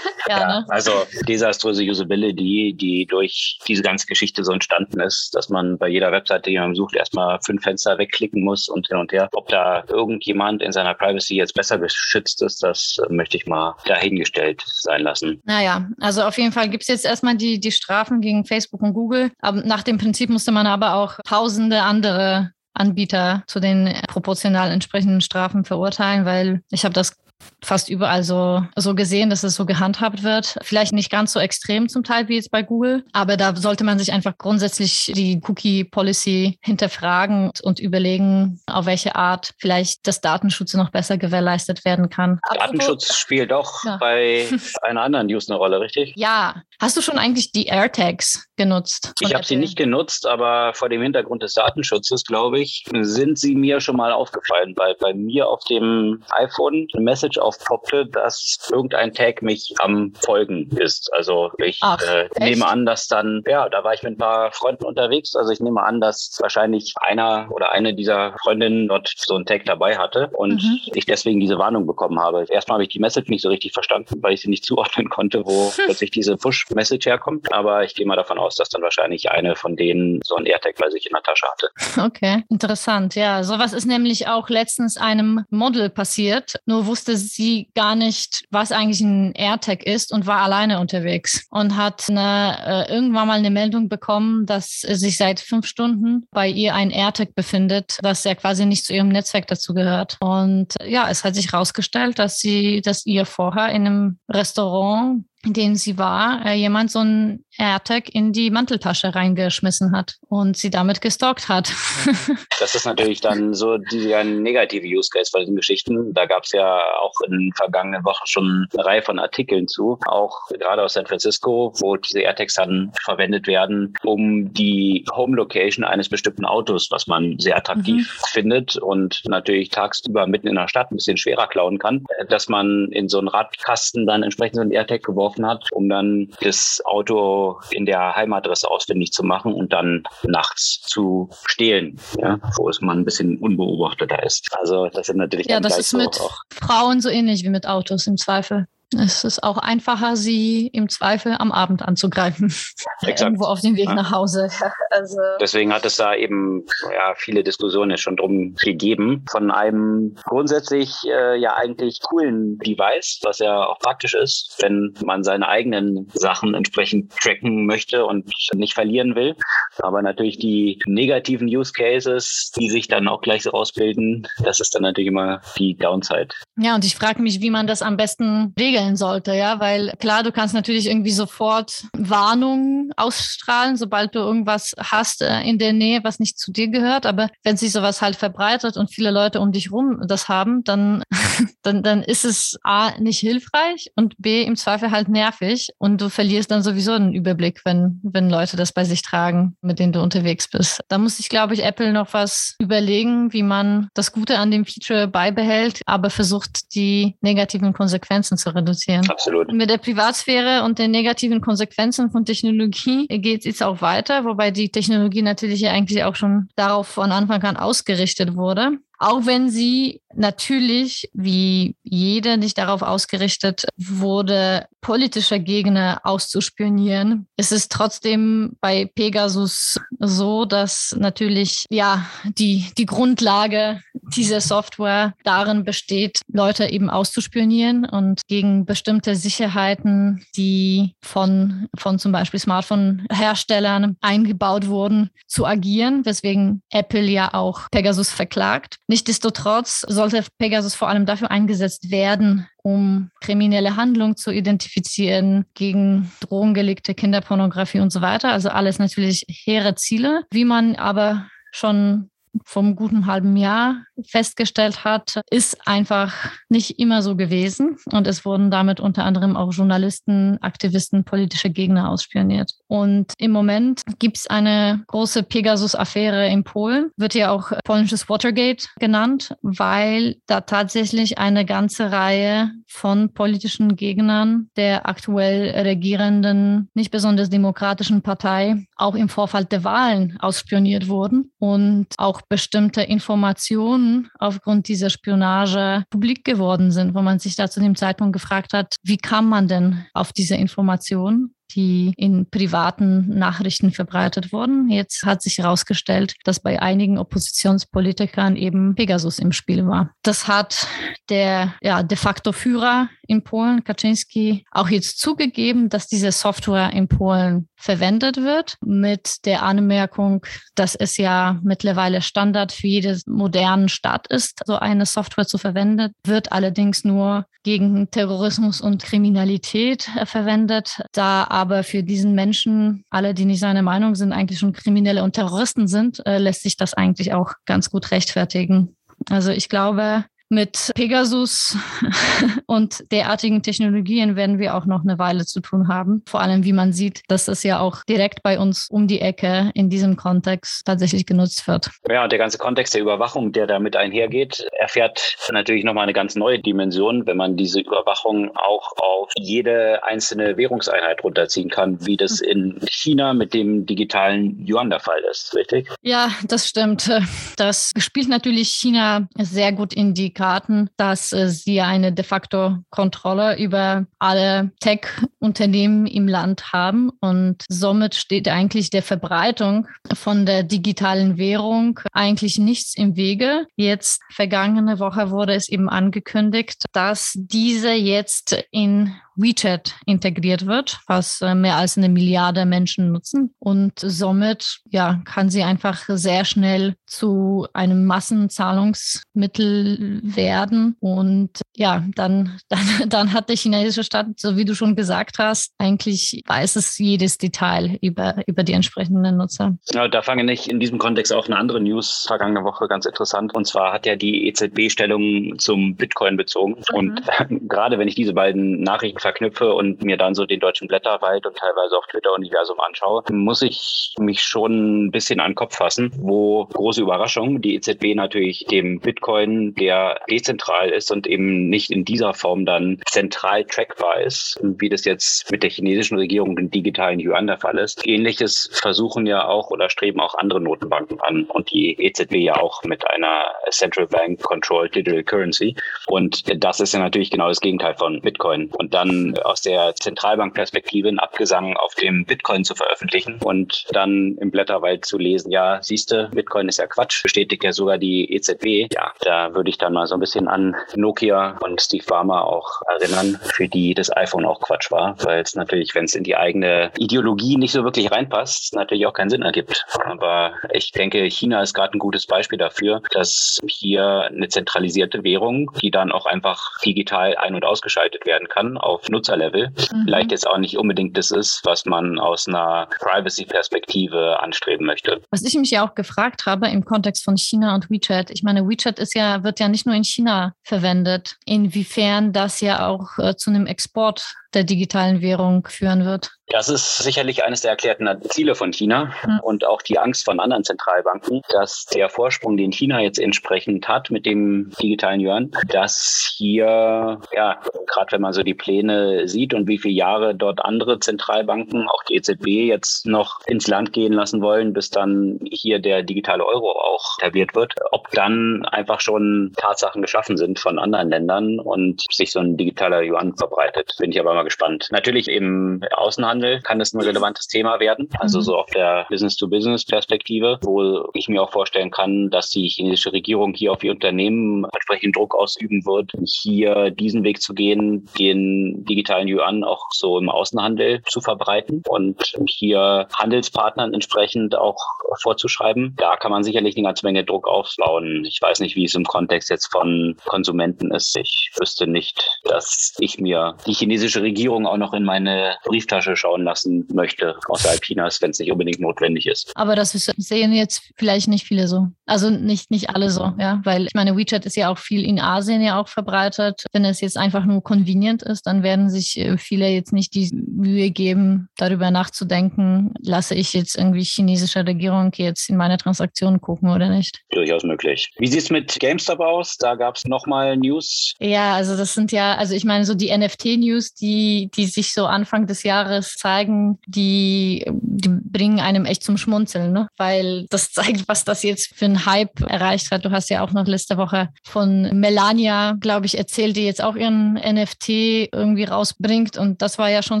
[0.30, 0.66] Ja, ne?
[0.68, 0.92] Also
[1.26, 6.50] desaströse Usability, die durch diese ganze Geschichte so entstanden ist, dass man bei jeder Webseite,
[6.50, 9.28] die man sucht, erstmal fünf Fenster wegklicken muss und hin und her.
[9.32, 14.62] Ob da irgendjemand in seiner Privacy jetzt besser geschützt ist, das möchte ich mal dahingestellt
[14.66, 15.40] sein lassen.
[15.44, 18.94] Naja, also auf jeden Fall gibt es jetzt erstmal die, die Strafen gegen Facebook und
[18.94, 19.30] Google.
[19.40, 25.20] Aber nach dem Prinzip musste man aber auch tausende andere Anbieter zu den proportional entsprechenden
[25.20, 27.16] Strafen verurteilen, weil ich habe das
[27.62, 30.56] fast überall so, so gesehen, dass es so gehandhabt wird.
[30.62, 33.98] Vielleicht nicht ganz so extrem zum Teil wie jetzt bei Google, aber da sollte man
[33.98, 40.90] sich einfach grundsätzlich die Cookie-Policy hinterfragen und überlegen, auf welche Art vielleicht das Datenschutz noch
[40.90, 42.40] besser gewährleistet werden kann.
[42.54, 43.96] Datenschutz Apropos, spielt auch ja.
[43.98, 44.46] bei
[44.82, 46.12] einer anderen News eine Rolle, richtig?
[46.16, 46.62] Ja.
[46.80, 49.12] Hast du schon eigentlich die AirTags genutzt?
[49.20, 53.54] Ich habe sie nicht genutzt, aber vor dem Hintergrund des Datenschutzes, glaube ich, sind sie
[53.54, 59.12] mir schon mal aufgefallen, weil bei mir auf dem iPhone eine Message aufpoppte, dass irgendein
[59.12, 61.12] Tag mich am Folgen ist.
[61.12, 64.52] Also ich Ach, äh, nehme an, dass dann, ja, da war ich mit ein paar
[64.52, 65.34] Freunden unterwegs.
[65.34, 69.64] Also ich nehme an, dass wahrscheinlich einer oder eine dieser Freundinnen dort so einen Tag
[69.64, 70.80] dabei hatte und mhm.
[70.94, 72.44] ich deswegen diese Warnung bekommen habe.
[72.48, 75.44] Erstmal habe ich die Message nicht so richtig verstanden, weil ich sie nicht zuordnen konnte,
[75.44, 75.72] wo hm.
[75.86, 77.52] plötzlich diese Push-Message herkommt.
[77.52, 80.76] Aber ich gehe mal davon aus, dass dann wahrscheinlich eine von denen so ein AirTag
[80.76, 81.68] bei sich in der Tasche hatte.
[82.00, 83.14] Okay, interessant.
[83.14, 86.54] Ja, sowas ist nämlich auch letztens einem Model passiert.
[86.66, 91.76] Nur wusste sie gar nicht, was eigentlich ein AirTag ist und war alleine unterwegs und
[91.76, 96.74] hat eine, äh, irgendwann mal eine Meldung bekommen, dass sich seit fünf Stunden bei ihr
[96.74, 100.16] ein AirTag befindet, das ja quasi nicht zu ihrem Netzwerk dazu gehört.
[100.20, 105.54] Und ja, es hat sich herausgestellt, dass sie, dass ihr vorher in einem Restaurant in
[105.54, 110.70] dem sie war, äh, jemand so ein AirTag in die Manteltasche reingeschmissen hat und sie
[110.70, 111.70] damit gestalkt hat.
[112.58, 116.14] das ist natürlich dann so dieser negative Use Case bei diesen Geschichten.
[116.14, 120.48] Da gab es ja auch in vergangenen Wochen schon eine Reihe von Artikeln zu, auch
[120.48, 126.08] gerade aus San Francisco, wo diese AirTags dann verwendet werden, um die Home Location eines
[126.08, 128.26] bestimmten Autos, was man sehr attraktiv mhm.
[128.28, 132.88] findet und natürlich tagsüber mitten in der Stadt ein bisschen schwerer klauen kann, dass man
[132.92, 137.49] in so einen Radkasten dann entsprechend so einen AirTag geworfen hat, um dann das Auto
[137.70, 142.96] in der Heimadresse ausfindig zu machen und dann nachts zu stehlen, ja, wo es mal
[142.96, 144.48] ein bisschen unbeobachteter ist.
[144.58, 146.42] Also das sind natürlich ja, das ist mit auch.
[146.52, 148.66] Frauen so ähnlich wie mit Autos im Zweifel.
[148.98, 152.52] Es ist auch einfacher, sie im Zweifel am Abend anzugreifen.
[153.02, 153.94] Irgendwo auf dem Weg ja.
[153.94, 154.48] nach Hause.
[154.92, 159.24] Also Deswegen hat es da eben ja, viele Diskussionen schon drum gegeben.
[159.30, 165.22] Von einem grundsätzlich äh, ja eigentlich coolen Device, was ja auch praktisch ist, wenn man
[165.22, 169.36] seine eigenen Sachen entsprechend tracken möchte und nicht verlieren will.
[169.78, 174.74] Aber natürlich die negativen Use Cases, die sich dann auch gleich so ausbilden, das ist
[174.74, 176.30] dann natürlich immer die Downside.
[176.58, 179.92] Ja, und ich frage mich, wie man das am besten regelt regeln sollte, ja, weil
[179.98, 185.72] klar, du kannst natürlich irgendwie sofort Warnungen ausstrahlen, sobald du irgendwas hast äh, in der
[185.72, 189.40] Nähe, was nicht zu dir gehört, aber wenn sich sowas halt verbreitet und viele Leute
[189.40, 191.02] um dich rum das haben, dann
[191.62, 196.08] dann, dann ist es A, nicht hilfreich und B, im Zweifel halt nervig und du
[196.08, 200.00] verlierst dann sowieso einen Überblick, wenn, wenn Leute das bei sich tragen, mit denen du
[200.00, 200.80] unterwegs bist.
[200.88, 204.64] Da muss sich, glaube ich, Apple noch was überlegen, wie man das Gute an dem
[204.64, 208.69] Feature beibehält, aber versucht, die negativen Konsequenzen zu reduzieren.
[209.08, 209.52] Absolut.
[209.52, 214.70] Mit der Privatsphäre und den negativen Konsequenzen von Technologie geht es auch weiter, wobei die
[214.70, 218.78] Technologie natürlich ja eigentlich auch schon darauf von Anfang an ausgerichtet wurde.
[219.02, 227.68] Auch wenn sie natürlich, wie jeder, nicht darauf ausgerichtet wurde, politische Gegner auszuspionieren, ist es
[227.68, 233.80] trotzdem bei Pegasus so, dass natürlich, ja, die, die Grundlage
[234.14, 242.12] dieser Software darin besteht, Leute eben auszuspionieren und gegen bestimmte Sicherheiten, die von, von zum
[242.12, 248.76] Beispiel Smartphone-Herstellern eingebaut wurden, zu agieren, weswegen Apple ja auch Pegasus verklagt.
[248.90, 256.94] Nichtsdestotrotz sollte Pegasus vor allem dafür eingesetzt werden, um kriminelle Handlungen zu identifizieren, gegen drohengelegte
[256.94, 258.32] Kinderpornografie und so weiter.
[258.32, 260.24] Also alles natürlich hehre Ziele.
[260.32, 262.10] Wie man aber schon
[262.44, 266.14] vom guten halben Jahr festgestellt hat, ist einfach
[266.48, 267.76] nicht immer so gewesen.
[267.92, 272.52] Und es wurden damit unter anderem auch Journalisten, Aktivisten, politische Gegner ausspioniert.
[272.66, 278.66] Und im Moment gibt es eine große Pegasus-Affäre in Polen, wird ja auch polnisches Watergate
[278.78, 287.30] genannt, weil da tatsächlich eine ganze Reihe von politischen Gegnern der aktuell regierenden, nicht besonders
[287.30, 294.90] demokratischen Partei auch im Vorfeld der Wahlen ausspioniert wurden und auch bestimmte Informationen aufgrund dieser
[294.90, 299.28] Spionage publik geworden sind, wo man sich da zu dem Zeitpunkt gefragt hat, wie kam
[299.28, 301.34] man denn auf diese Informationen?
[301.54, 304.70] Die in privaten Nachrichten verbreitet wurden.
[304.70, 309.90] Jetzt hat sich herausgestellt, dass bei einigen Oppositionspolitikern eben Pegasus im Spiel war.
[310.02, 310.66] Das hat
[311.08, 316.86] der ja, de facto Führer in Polen, Kaczynski, auch jetzt zugegeben, dass diese Software in
[316.86, 320.24] Polen verwendet wird, mit der Anmerkung,
[320.54, 325.92] dass es ja mittlerweile Standard für jeden modernen Staat ist, so eine Software zu verwenden,
[326.04, 333.14] wird allerdings nur gegen Terrorismus und Kriminalität äh, verwendet, da aber für diesen Menschen, alle,
[333.14, 336.74] die nicht seiner Meinung sind, eigentlich schon Kriminelle und Terroristen sind, äh, lässt sich das
[336.74, 338.76] eigentlich auch ganz gut rechtfertigen.
[339.08, 341.56] Also ich glaube, mit Pegasus
[342.46, 346.02] und derartigen Technologien werden wir auch noch eine Weile zu tun haben.
[346.06, 349.50] Vor allem, wie man sieht, dass es ja auch direkt bei uns um die Ecke
[349.54, 351.70] in diesem Kontext tatsächlich genutzt wird.
[351.88, 356.14] Ja, und der ganze Kontext der Überwachung, der damit einhergeht, erfährt natürlich nochmal eine ganz
[356.14, 362.20] neue Dimension, wenn man diese Überwachung auch auf jede einzelne Währungseinheit runterziehen kann, wie das
[362.20, 365.68] in China mit dem digitalen Yuan der Fall ist, richtig?
[365.82, 366.90] Ja, das stimmt.
[367.36, 372.58] Das spielt natürlich China sehr gut in die Karten, dass äh, sie eine de facto
[372.68, 380.42] Kontrolle über alle Tech-Unternehmen im Land haben und somit steht eigentlich der Verbreitung von der
[380.42, 383.46] digitalen Währung eigentlich nichts im Wege.
[383.56, 391.20] Jetzt vergangene Woche wurde es eben angekündigt, dass diese jetzt in WeChat integriert wird, was
[391.20, 393.34] äh, mehr als eine Milliarde Menschen nutzen.
[393.38, 400.76] Und somit ja, kann sie einfach sehr schnell zu einem Massenzahlungsmittel werden.
[400.80, 405.52] Und ja, dann, dann, dann hat der chinesische Staat, so wie du schon gesagt hast,
[405.58, 409.56] eigentlich weiß es jedes Detail über, über die entsprechenden Nutzer.
[409.72, 413.34] Ja, da fange ich in diesem Kontext auch eine andere News vergangene Woche ganz interessant.
[413.34, 416.62] Und zwar hat ja die EZB Stellung zum Bitcoin bezogen.
[416.70, 416.76] Mhm.
[416.76, 417.02] Und
[417.48, 421.36] gerade wenn ich diese beiden Nachrichten verknüpfe und mir dann so den deutschen Blätterwald und
[421.36, 426.46] teilweise auch Twitter-Universum anschaue, muss ich mich schon ein bisschen an den Kopf fassen, wo
[426.46, 432.14] große Überraschung, die EZB natürlich dem Bitcoin, der dezentral ist und eben nicht in dieser
[432.14, 437.26] Form dann zentral trackbar ist, wie das jetzt mit der chinesischen Regierung den digitalen Yuan
[437.26, 437.86] der Fall ist.
[437.86, 442.62] Ähnliches versuchen ja auch oder streben auch andere Notenbanken an und die EZB ja auch
[442.62, 445.56] mit einer Central Bank Controlled Digital Currency.
[445.86, 448.50] Und das ist ja natürlich genau das Gegenteil von Bitcoin.
[448.58, 454.30] Und dann aus der Zentralbankperspektive ein Abgesang auf dem Bitcoin zu veröffentlichen und dann im
[454.30, 458.72] Blätterwald zu lesen, ja, siehste, Bitcoin ist ja Quatsch, bestätigt ja sogar die EZB.
[458.72, 462.62] Ja, da würde ich dann mal so ein bisschen an Nokia und Steve Ballmer auch
[462.68, 466.16] erinnern, für die das iPhone auch Quatsch war, weil es natürlich, wenn es in die
[466.16, 469.66] eigene Ideologie nicht so wirklich reinpasst, natürlich auch keinen Sinn ergibt.
[469.84, 475.50] Aber ich denke, China ist gerade ein gutes Beispiel dafür, dass hier eine zentralisierte Währung,
[475.62, 479.50] die dann auch einfach digital ein- und ausgeschaltet werden kann, auf auf Nutzerlevel.
[479.50, 479.84] Mhm.
[479.84, 485.00] Vielleicht jetzt auch nicht unbedingt das ist, was man aus einer Privacy-Perspektive anstreben möchte.
[485.10, 488.10] Was ich mich ja auch gefragt habe im Kontext von China und WeChat.
[488.10, 491.16] Ich meine, WeChat ist ja, wird ja nicht nur in China verwendet.
[491.26, 496.10] Inwiefern das ja auch äh, zu einem Export der digitalen Währung führen wird.
[496.30, 499.20] Das ist sicherlich eines der erklärten Ziele von China mhm.
[499.22, 503.90] und auch die Angst von anderen Zentralbanken, dass der Vorsprung, den China jetzt entsprechend hat
[503.90, 509.48] mit dem digitalen Yuan, dass hier, ja, gerade wenn man so die Pläne sieht und
[509.48, 514.22] wie viele Jahre dort andere Zentralbanken, auch die EZB jetzt noch ins Land gehen lassen
[514.22, 519.82] wollen, bis dann hier der digitale Euro auch etabliert wird, ob dann einfach schon Tatsachen
[519.82, 523.74] geschaffen sind von anderen Ländern und sich so ein digitaler Yuan verbreitet.
[523.78, 524.68] Bin ich aber mal gespannt.
[524.70, 528.22] Natürlich im Außenhandel kann das ein relevantes Thema werden, also mhm.
[528.22, 533.52] so auf der Business-to-Business-Perspektive, wo ich mir auch vorstellen kann, dass die chinesische Regierung hier
[533.52, 539.44] auf die Unternehmen entsprechend Druck ausüben wird, hier diesen Weg zu gehen, den digitalen Yuan
[539.44, 544.58] auch so im Außenhandel zu verbreiten und hier Handelspartnern entsprechend auch
[545.00, 545.74] vorzuschreiben.
[545.76, 548.04] Da kann man sicherlich eine ganze Menge Druck aufbauen.
[548.04, 550.96] Ich weiß nicht, wie es im Kontext jetzt von Konsumenten ist.
[550.96, 555.96] Ich wüsste nicht, dass ich mir die chinesische Regierung Regierung auch noch in meine Brieftasche
[555.96, 559.32] schauen lassen möchte, außerhalb Chinas, wenn es nicht unbedingt notwendig ist.
[559.36, 561.68] Aber das sehen jetzt vielleicht nicht viele so.
[561.86, 565.00] Also nicht, nicht alle so, ja, weil ich meine, WeChat ist ja auch viel in
[565.00, 566.44] Asien ja auch verbreitet.
[566.52, 570.10] Wenn es jetzt einfach nur convenient ist, dann werden sich äh, viele jetzt nicht die
[570.12, 576.50] Mühe geben, darüber nachzudenken, lasse ich jetzt irgendwie chinesische Regierung jetzt in meine Transaktionen gucken
[576.50, 577.00] oder nicht.
[577.10, 577.90] Durchaus möglich.
[577.98, 579.36] Wie sieht es mit GameStop aus?
[579.36, 580.94] Da gab es nochmal News.
[581.00, 584.72] Ja, also das sind ja, also ich meine, so die NFT-News, die die, die sich
[584.72, 589.68] so Anfang des Jahres zeigen, die, die bringen einem echt zum Schmunzeln, ne?
[589.76, 592.84] weil das zeigt, was das jetzt für ein Hype erreicht hat.
[592.84, 596.76] Du hast ja auch noch letzte Woche von Melania, glaube ich, erzählt, die jetzt auch
[596.76, 597.68] ihren NFT
[598.12, 600.00] irgendwie rausbringt und das war ja schon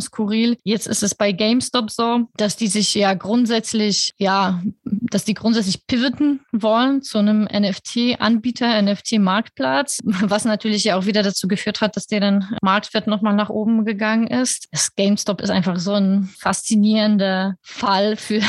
[0.00, 0.56] skurril.
[0.64, 5.86] Jetzt ist es bei GameStop so, dass die sich ja grundsätzlich, ja, dass die grundsätzlich
[5.86, 12.06] pivoten wollen zu einem NFT-Anbieter, NFT-Marktplatz, was natürlich ja auch wieder dazu geführt hat, dass
[12.06, 14.68] deren Marktwert nochmal nach oben gegangen ist.
[14.72, 18.40] Das GameStop ist einfach so ein faszinierender Fall für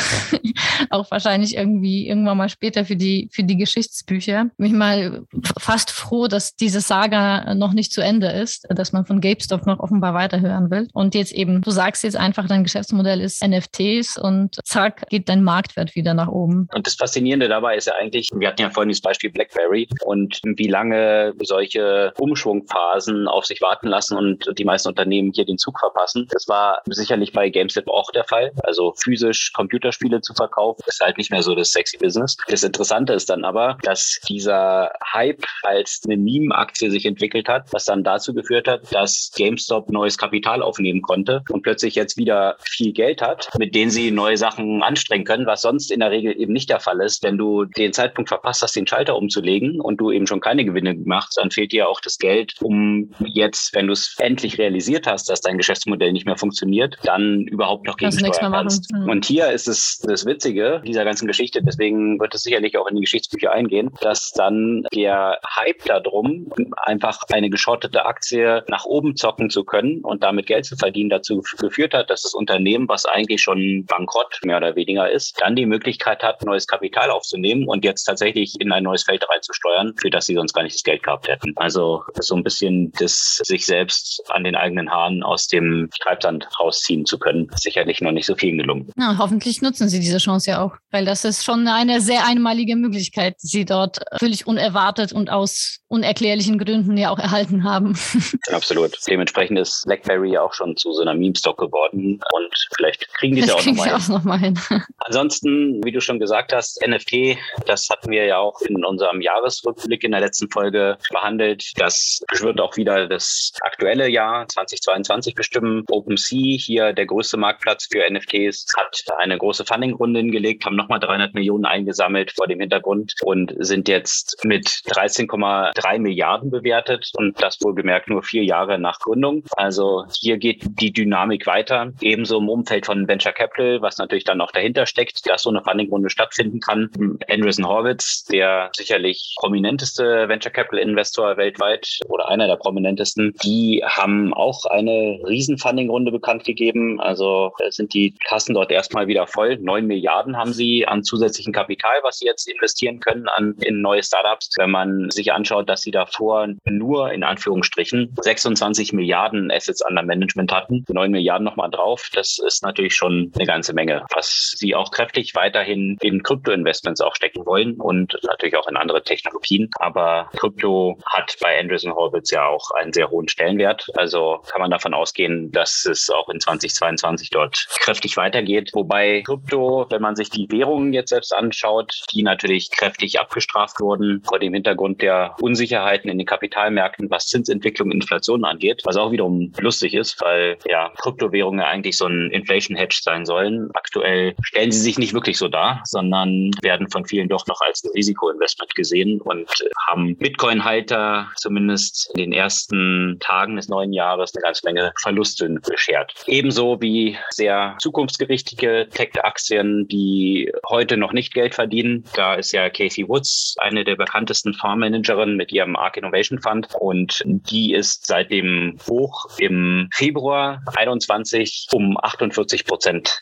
[0.89, 4.49] auch wahrscheinlich irgendwie irgendwann mal später für die, für die Geschichtsbücher.
[4.57, 5.25] Bin ich mal
[5.59, 9.79] fast froh, dass diese Saga noch nicht zu Ende ist, dass man von GameStop noch
[9.79, 10.87] offenbar weiterhören will.
[10.93, 15.43] Und jetzt eben, du sagst jetzt einfach, dein Geschäftsmodell ist NFTs und zack, geht dein
[15.43, 16.67] Marktwert wieder nach oben.
[16.73, 20.39] Und das Faszinierende dabei ist ja eigentlich, wir hatten ja vorhin das Beispiel BlackBerry und
[20.43, 25.79] wie lange solche Umschwungphasen auf sich warten lassen und die meisten Unternehmen hier den Zug
[25.79, 26.27] verpassen.
[26.31, 28.51] Das war sicherlich bei GameStop auch der Fall.
[28.63, 32.37] Also physisch Computerspiele zu verkaufen, ist halt nicht mehr so das sexy Business.
[32.47, 37.85] Das Interessante ist dann aber, dass dieser Hype als eine Meme-Aktie sich entwickelt hat, was
[37.85, 42.93] dann dazu geführt hat, dass GameStop neues Kapital aufnehmen konnte und plötzlich jetzt wieder viel
[42.93, 46.53] Geld hat, mit denen sie neue Sachen anstrengen können, was sonst in der Regel eben
[46.53, 47.23] nicht der Fall ist.
[47.23, 50.95] Wenn du den Zeitpunkt verpasst hast, den Schalter umzulegen und du eben schon keine Gewinne
[50.95, 55.20] gemacht, dann fehlt dir auch das Geld, um jetzt, wenn du es endlich realisiert hast,
[55.21, 58.91] hast, dass dein Geschäftsmodell nicht mehr funktioniert, dann überhaupt noch gegensteuern kannst.
[58.91, 59.09] Mhm.
[59.09, 62.95] Und hier ist es das Witzige dieser ganzen Geschichte, deswegen wird es sicherlich auch in
[62.95, 69.49] die Geschichtsbücher eingehen, dass dann der Hype darum, einfach eine geschottete Aktie nach oben zocken
[69.49, 73.41] zu können und damit Geld zu verdienen, dazu geführt hat, dass das Unternehmen, was eigentlich
[73.41, 78.03] schon bankrott mehr oder weniger ist, dann die Möglichkeit hat, neues Kapital aufzunehmen und jetzt
[78.05, 81.27] tatsächlich in ein neues Feld reinzusteuern, für das sie sonst gar nicht das Geld gehabt
[81.27, 81.53] hätten.
[81.55, 86.47] Also so ein bisschen das sich selbst an den eigenen Haaren Jahren aus dem Treibsand
[86.59, 87.47] rausziehen zu können.
[87.55, 88.91] Sicherlich noch nicht so vielen gelungen.
[88.97, 92.75] Ja, hoffentlich nutzen Sie diese Chance ja auch, weil das ist schon eine sehr einmalige
[92.75, 97.97] Möglichkeit, die Sie dort völlig unerwartet und aus unerklärlichen Gründen ja auch erhalten haben.
[98.51, 98.97] Absolut.
[99.07, 103.41] Dementsprechend ist BlackBerry ja auch schon zu so einer Meme-Stock geworden und vielleicht kriegen die
[103.41, 104.07] es ja auch nochmal hin.
[104.07, 104.59] Noch mal hin.
[104.97, 110.03] Ansonsten, wie du schon gesagt hast, NFT, das hatten wir ja auch in unserem Jahresrückblick
[110.03, 111.71] in der letzten Folge behandelt.
[111.75, 115.83] Das wird auch wieder das aktuelle Jahr 2022 2022 bestimmen.
[115.89, 121.33] OpenSea, hier der größte Marktplatz für NFTs, hat eine große Funding-Runde hingelegt, haben nochmal 300
[121.33, 128.09] Millionen eingesammelt vor dem Hintergrund und sind jetzt mit 13,3 Milliarden bewertet und das wohlgemerkt
[128.09, 129.43] nur vier Jahre nach Gründung.
[129.55, 131.93] Also hier geht die Dynamik weiter.
[132.01, 135.63] Ebenso im Umfeld von Venture Capital, was natürlich dann auch dahinter steckt, dass so eine
[135.63, 136.89] Funding-Runde stattfinden kann.
[137.29, 144.33] Andreessen Horwitz, der sicherlich prominenteste Venture Capital Investor weltweit oder einer der prominentesten, die haben
[144.33, 146.99] auch ein eine Riesenfunding-Runde bekannt gegeben.
[146.99, 149.57] Also äh, sind die Kassen dort erstmal wieder voll.
[149.57, 154.03] Neun Milliarden haben sie an zusätzlichen Kapital, was sie jetzt investieren können an, in neue
[154.03, 154.55] Startups.
[154.57, 160.51] Wenn man sich anschaut, dass sie davor nur in Anführungsstrichen 26 Milliarden Assets under Management
[160.51, 164.91] hatten, neun Milliarden nochmal drauf, das ist natürlich schon eine ganze Menge, was sie auch
[164.91, 169.69] kräftig weiterhin in Krypto-Investments auch stecken wollen und natürlich auch in andere Technologien.
[169.79, 173.87] Aber Krypto hat bei Andreessen Horowitz ja auch einen sehr hohen Stellenwert.
[173.95, 178.71] Also kann man davon ausgehen, dass es auch in 2022 dort kräftig weitergeht.
[178.73, 184.21] Wobei Krypto, wenn man sich die Währungen jetzt selbst anschaut, die natürlich kräftig abgestraft wurden
[184.23, 189.51] vor dem Hintergrund der Unsicherheiten in den Kapitalmärkten, was Zinsentwicklung, Inflation angeht, was auch wiederum
[189.59, 193.69] lustig ist, weil ja Kryptowährungen eigentlich so ein Inflation Hedge sein sollen.
[193.73, 197.83] Aktuell stellen sie sich nicht wirklich so dar, sondern werden von vielen doch noch als
[197.93, 199.49] Risikoinvestment gesehen und
[199.87, 206.13] haben Bitcoin-Halter zumindest in den ersten Tagen des neuen Jahres eine ganze Menge Verluste beschert.
[206.27, 212.05] Ebenso wie sehr zukunftsgerichtige Tech-Aktien, die heute noch nicht Geld verdienen.
[212.13, 217.23] Da ist ja Casey Woods eine der bekanntesten Fondsmanagerinnen mit ihrem Arc Innovation Fund und
[217.25, 223.19] die ist seit dem Hoch im Februar 21 um 48 Prozent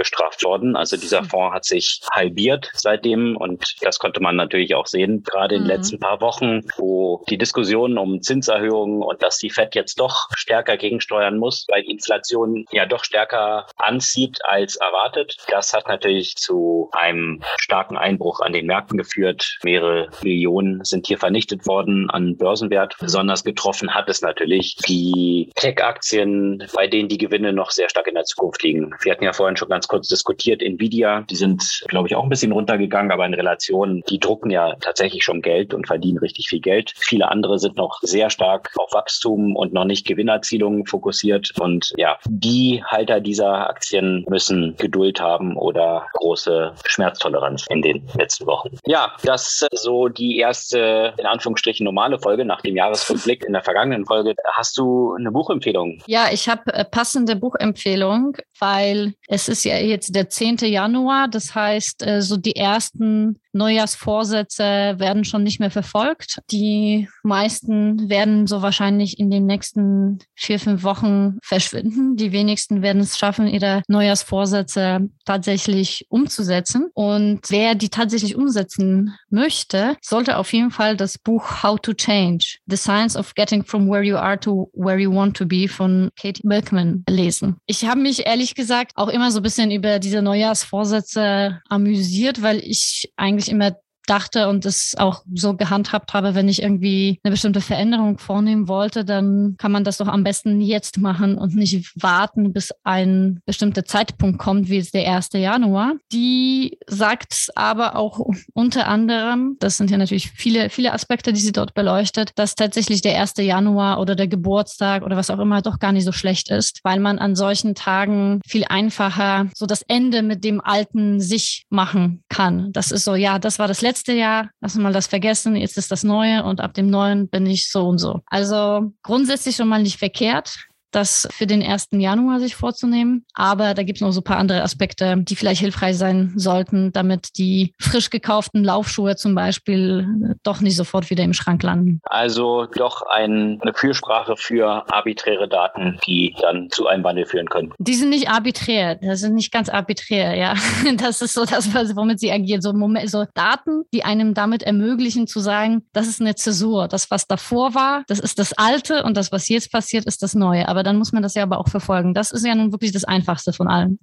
[0.00, 0.76] abgestraft worden.
[0.76, 5.56] Also dieser Fonds hat sich halbiert seitdem und das konnte man natürlich auch sehen, gerade
[5.56, 5.76] in den mhm.
[5.76, 10.76] letzten paar Wochen, wo die Diskussionen um Zinserhöhungen und dass die Fed jetzt doch stärker
[10.76, 15.36] gegensteuern muss, weil die Inflation ja doch stärker anzieht als erwartet.
[15.48, 19.58] Das hat natürlich zu einem starken Einbruch an den Märkten geführt.
[19.62, 22.96] Mehrere Millionen sind hier vernichtet worden an Börsenwert.
[23.00, 28.14] Besonders getroffen hat es natürlich die Tech-Aktien, bei denen die Gewinne noch sehr stark in
[28.14, 28.94] der Zukunft liegen.
[29.02, 32.28] Wir hatten ja vorhin schon ganz kurz diskutiert, Nvidia, die sind, glaube ich, auch ein
[32.28, 36.60] bisschen runtergegangen, aber in Relation, die drucken ja tatsächlich schon Geld und verdienen richtig viel
[36.60, 36.92] Geld.
[36.96, 41.50] Viele andere sind noch sehr stark auf Wachstum und noch nicht Gewinnerzielungen fokussiert.
[41.58, 48.46] Und ja, die Halter dieser Aktien müssen Geduld haben oder große Schmerztoleranz in den letzten
[48.46, 48.76] Wochen.
[48.86, 53.44] Ja, das so die erste, in Anführungsstrichen, normale Folge nach dem Jahresrückblick.
[53.44, 56.00] In der vergangenen Folge hast du eine Buchempfehlung.
[56.06, 60.58] Ja, ich habe äh, passende Buchempfehlung, weil es ist ja jetzt der 10.
[60.62, 61.28] Januar.
[61.28, 66.40] Das heißt, äh, so die ersten Neujahrsvorsätze werden schon nicht mehr verfolgt.
[66.50, 72.16] Die meisten werden so wahrscheinlich in den nächsten vier, fünf Wochen verschwinden.
[72.16, 76.88] Die wenigsten werden es schaffen, ihre Neujahrsvorsätze tatsächlich umzusetzen.
[76.94, 82.58] Und wer die tatsächlich umsetzen möchte, sollte auf jeden Fall das Buch How to Change,
[82.66, 86.10] The Science of Getting from Where You Are to Where You Want to Be von
[86.20, 87.56] Katie Milkman lesen.
[87.66, 92.58] Ich habe mich ehrlich gesagt auch immer so ein bisschen über diese Neujahrsvorsätze amüsiert, weil
[92.58, 93.76] ich eigentlich eigentlich immer
[94.10, 99.04] dachte und es auch so gehandhabt habe, wenn ich irgendwie eine bestimmte Veränderung vornehmen wollte,
[99.04, 103.84] dann kann man das doch am besten jetzt machen und nicht warten, bis ein bestimmter
[103.84, 105.30] Zeitpunkt kommt, wie es der 1.
[105.34, 105.94] Januar.
[106.12, 108.20] Die sagt aber auch
[108.52, 113.02] unter anderem, das sind ja natürlich viele, viele Aspekte, die sie dort beleuchtet, dass tatsächlich
[113.02, 113.34] der 1.
[113.38, 116.98] Januar oder der Geburtstag oder was auch immer doch gar nicht so schlecht ist, weil
[116.98, 122.72] man an solchen Tagen viel einfacher so das Ende mit dem Alten sich machen kann.
[122.72, 125.76] Das ist so, ja, das war das letzte letzte Jahr, lass mal das vergessen, jetzt
[125.76, 128.20] ist das Neue und ab dem Neuen bin ich so und so.
[128.24, 131.88] Also grundsätzlich schon mal nicht verkehrt das für den 1.
[131.92, 133.24] Januar sich vorzunehmen.
[133.34, 136.92] Aber da gibt es noch so ein paar andere Aspekte, die vielleicht hilfreich sein sollten,
[136.92, 142.00] damit die frisch gekauften Laufschuhe zum Beispiel doch nicht sofort wieder im Schrank landen.
[142.04, 147.72] Also doch ein, eine Fürsprache für arbiträre Daten, die dann zu einem Wandel führen können.
[147.78, 150.54] Die sind nicht arbiträr, das sind nicht ganz arbiträr, ja.
[150.96, 152.60] Das ist so das, womit sie agieren.
[152.60, 156.88] So, Moment, so Daten, die einem damit ermöglichen zu sagen, das ist eine Zäsur.
[156.88, 160.34] Das, was davor war, das ist das Alte und das, was jetzt passiert, ist das
[160.34, 160.68] Neue.
[160.68, 162.14] Aber aber dann muss man das ja aber auch verfolgen.
[162.14, 163.98] Das ist ja nun wirklich das Einfachste von allem.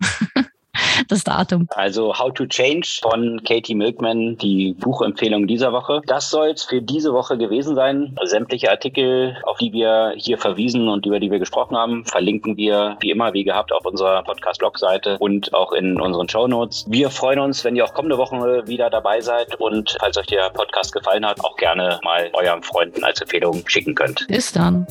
[1.08, 1.68] das Datum.
[1.72, 6.02] Also How to Change von Katie Milkman, die Buchempfehlung dieser Woche.
[6.06, 8.16] Das soll es für diese Woche gewesen sein.
[8.26, 12.96] Sämtliche Artikel, auf die wir hier verwiesen und über die wir gesprochen haben, verlinken wir
[13.00, 16.86] wie immer, wie gehabt, auf unserer Podcast-Blog-Seite und auch in unseren Show Notes.
[16.88, 20.52] Wir freuen uns, wenn ihr auch kommende Woche wieder dabei seid und falls euch der
[20.52, 24.28] Podcast gefallen hat, auch gerne mal euren Freunden als Empfehlung schicken könnt.
[24.28, 24.86] Bis dann.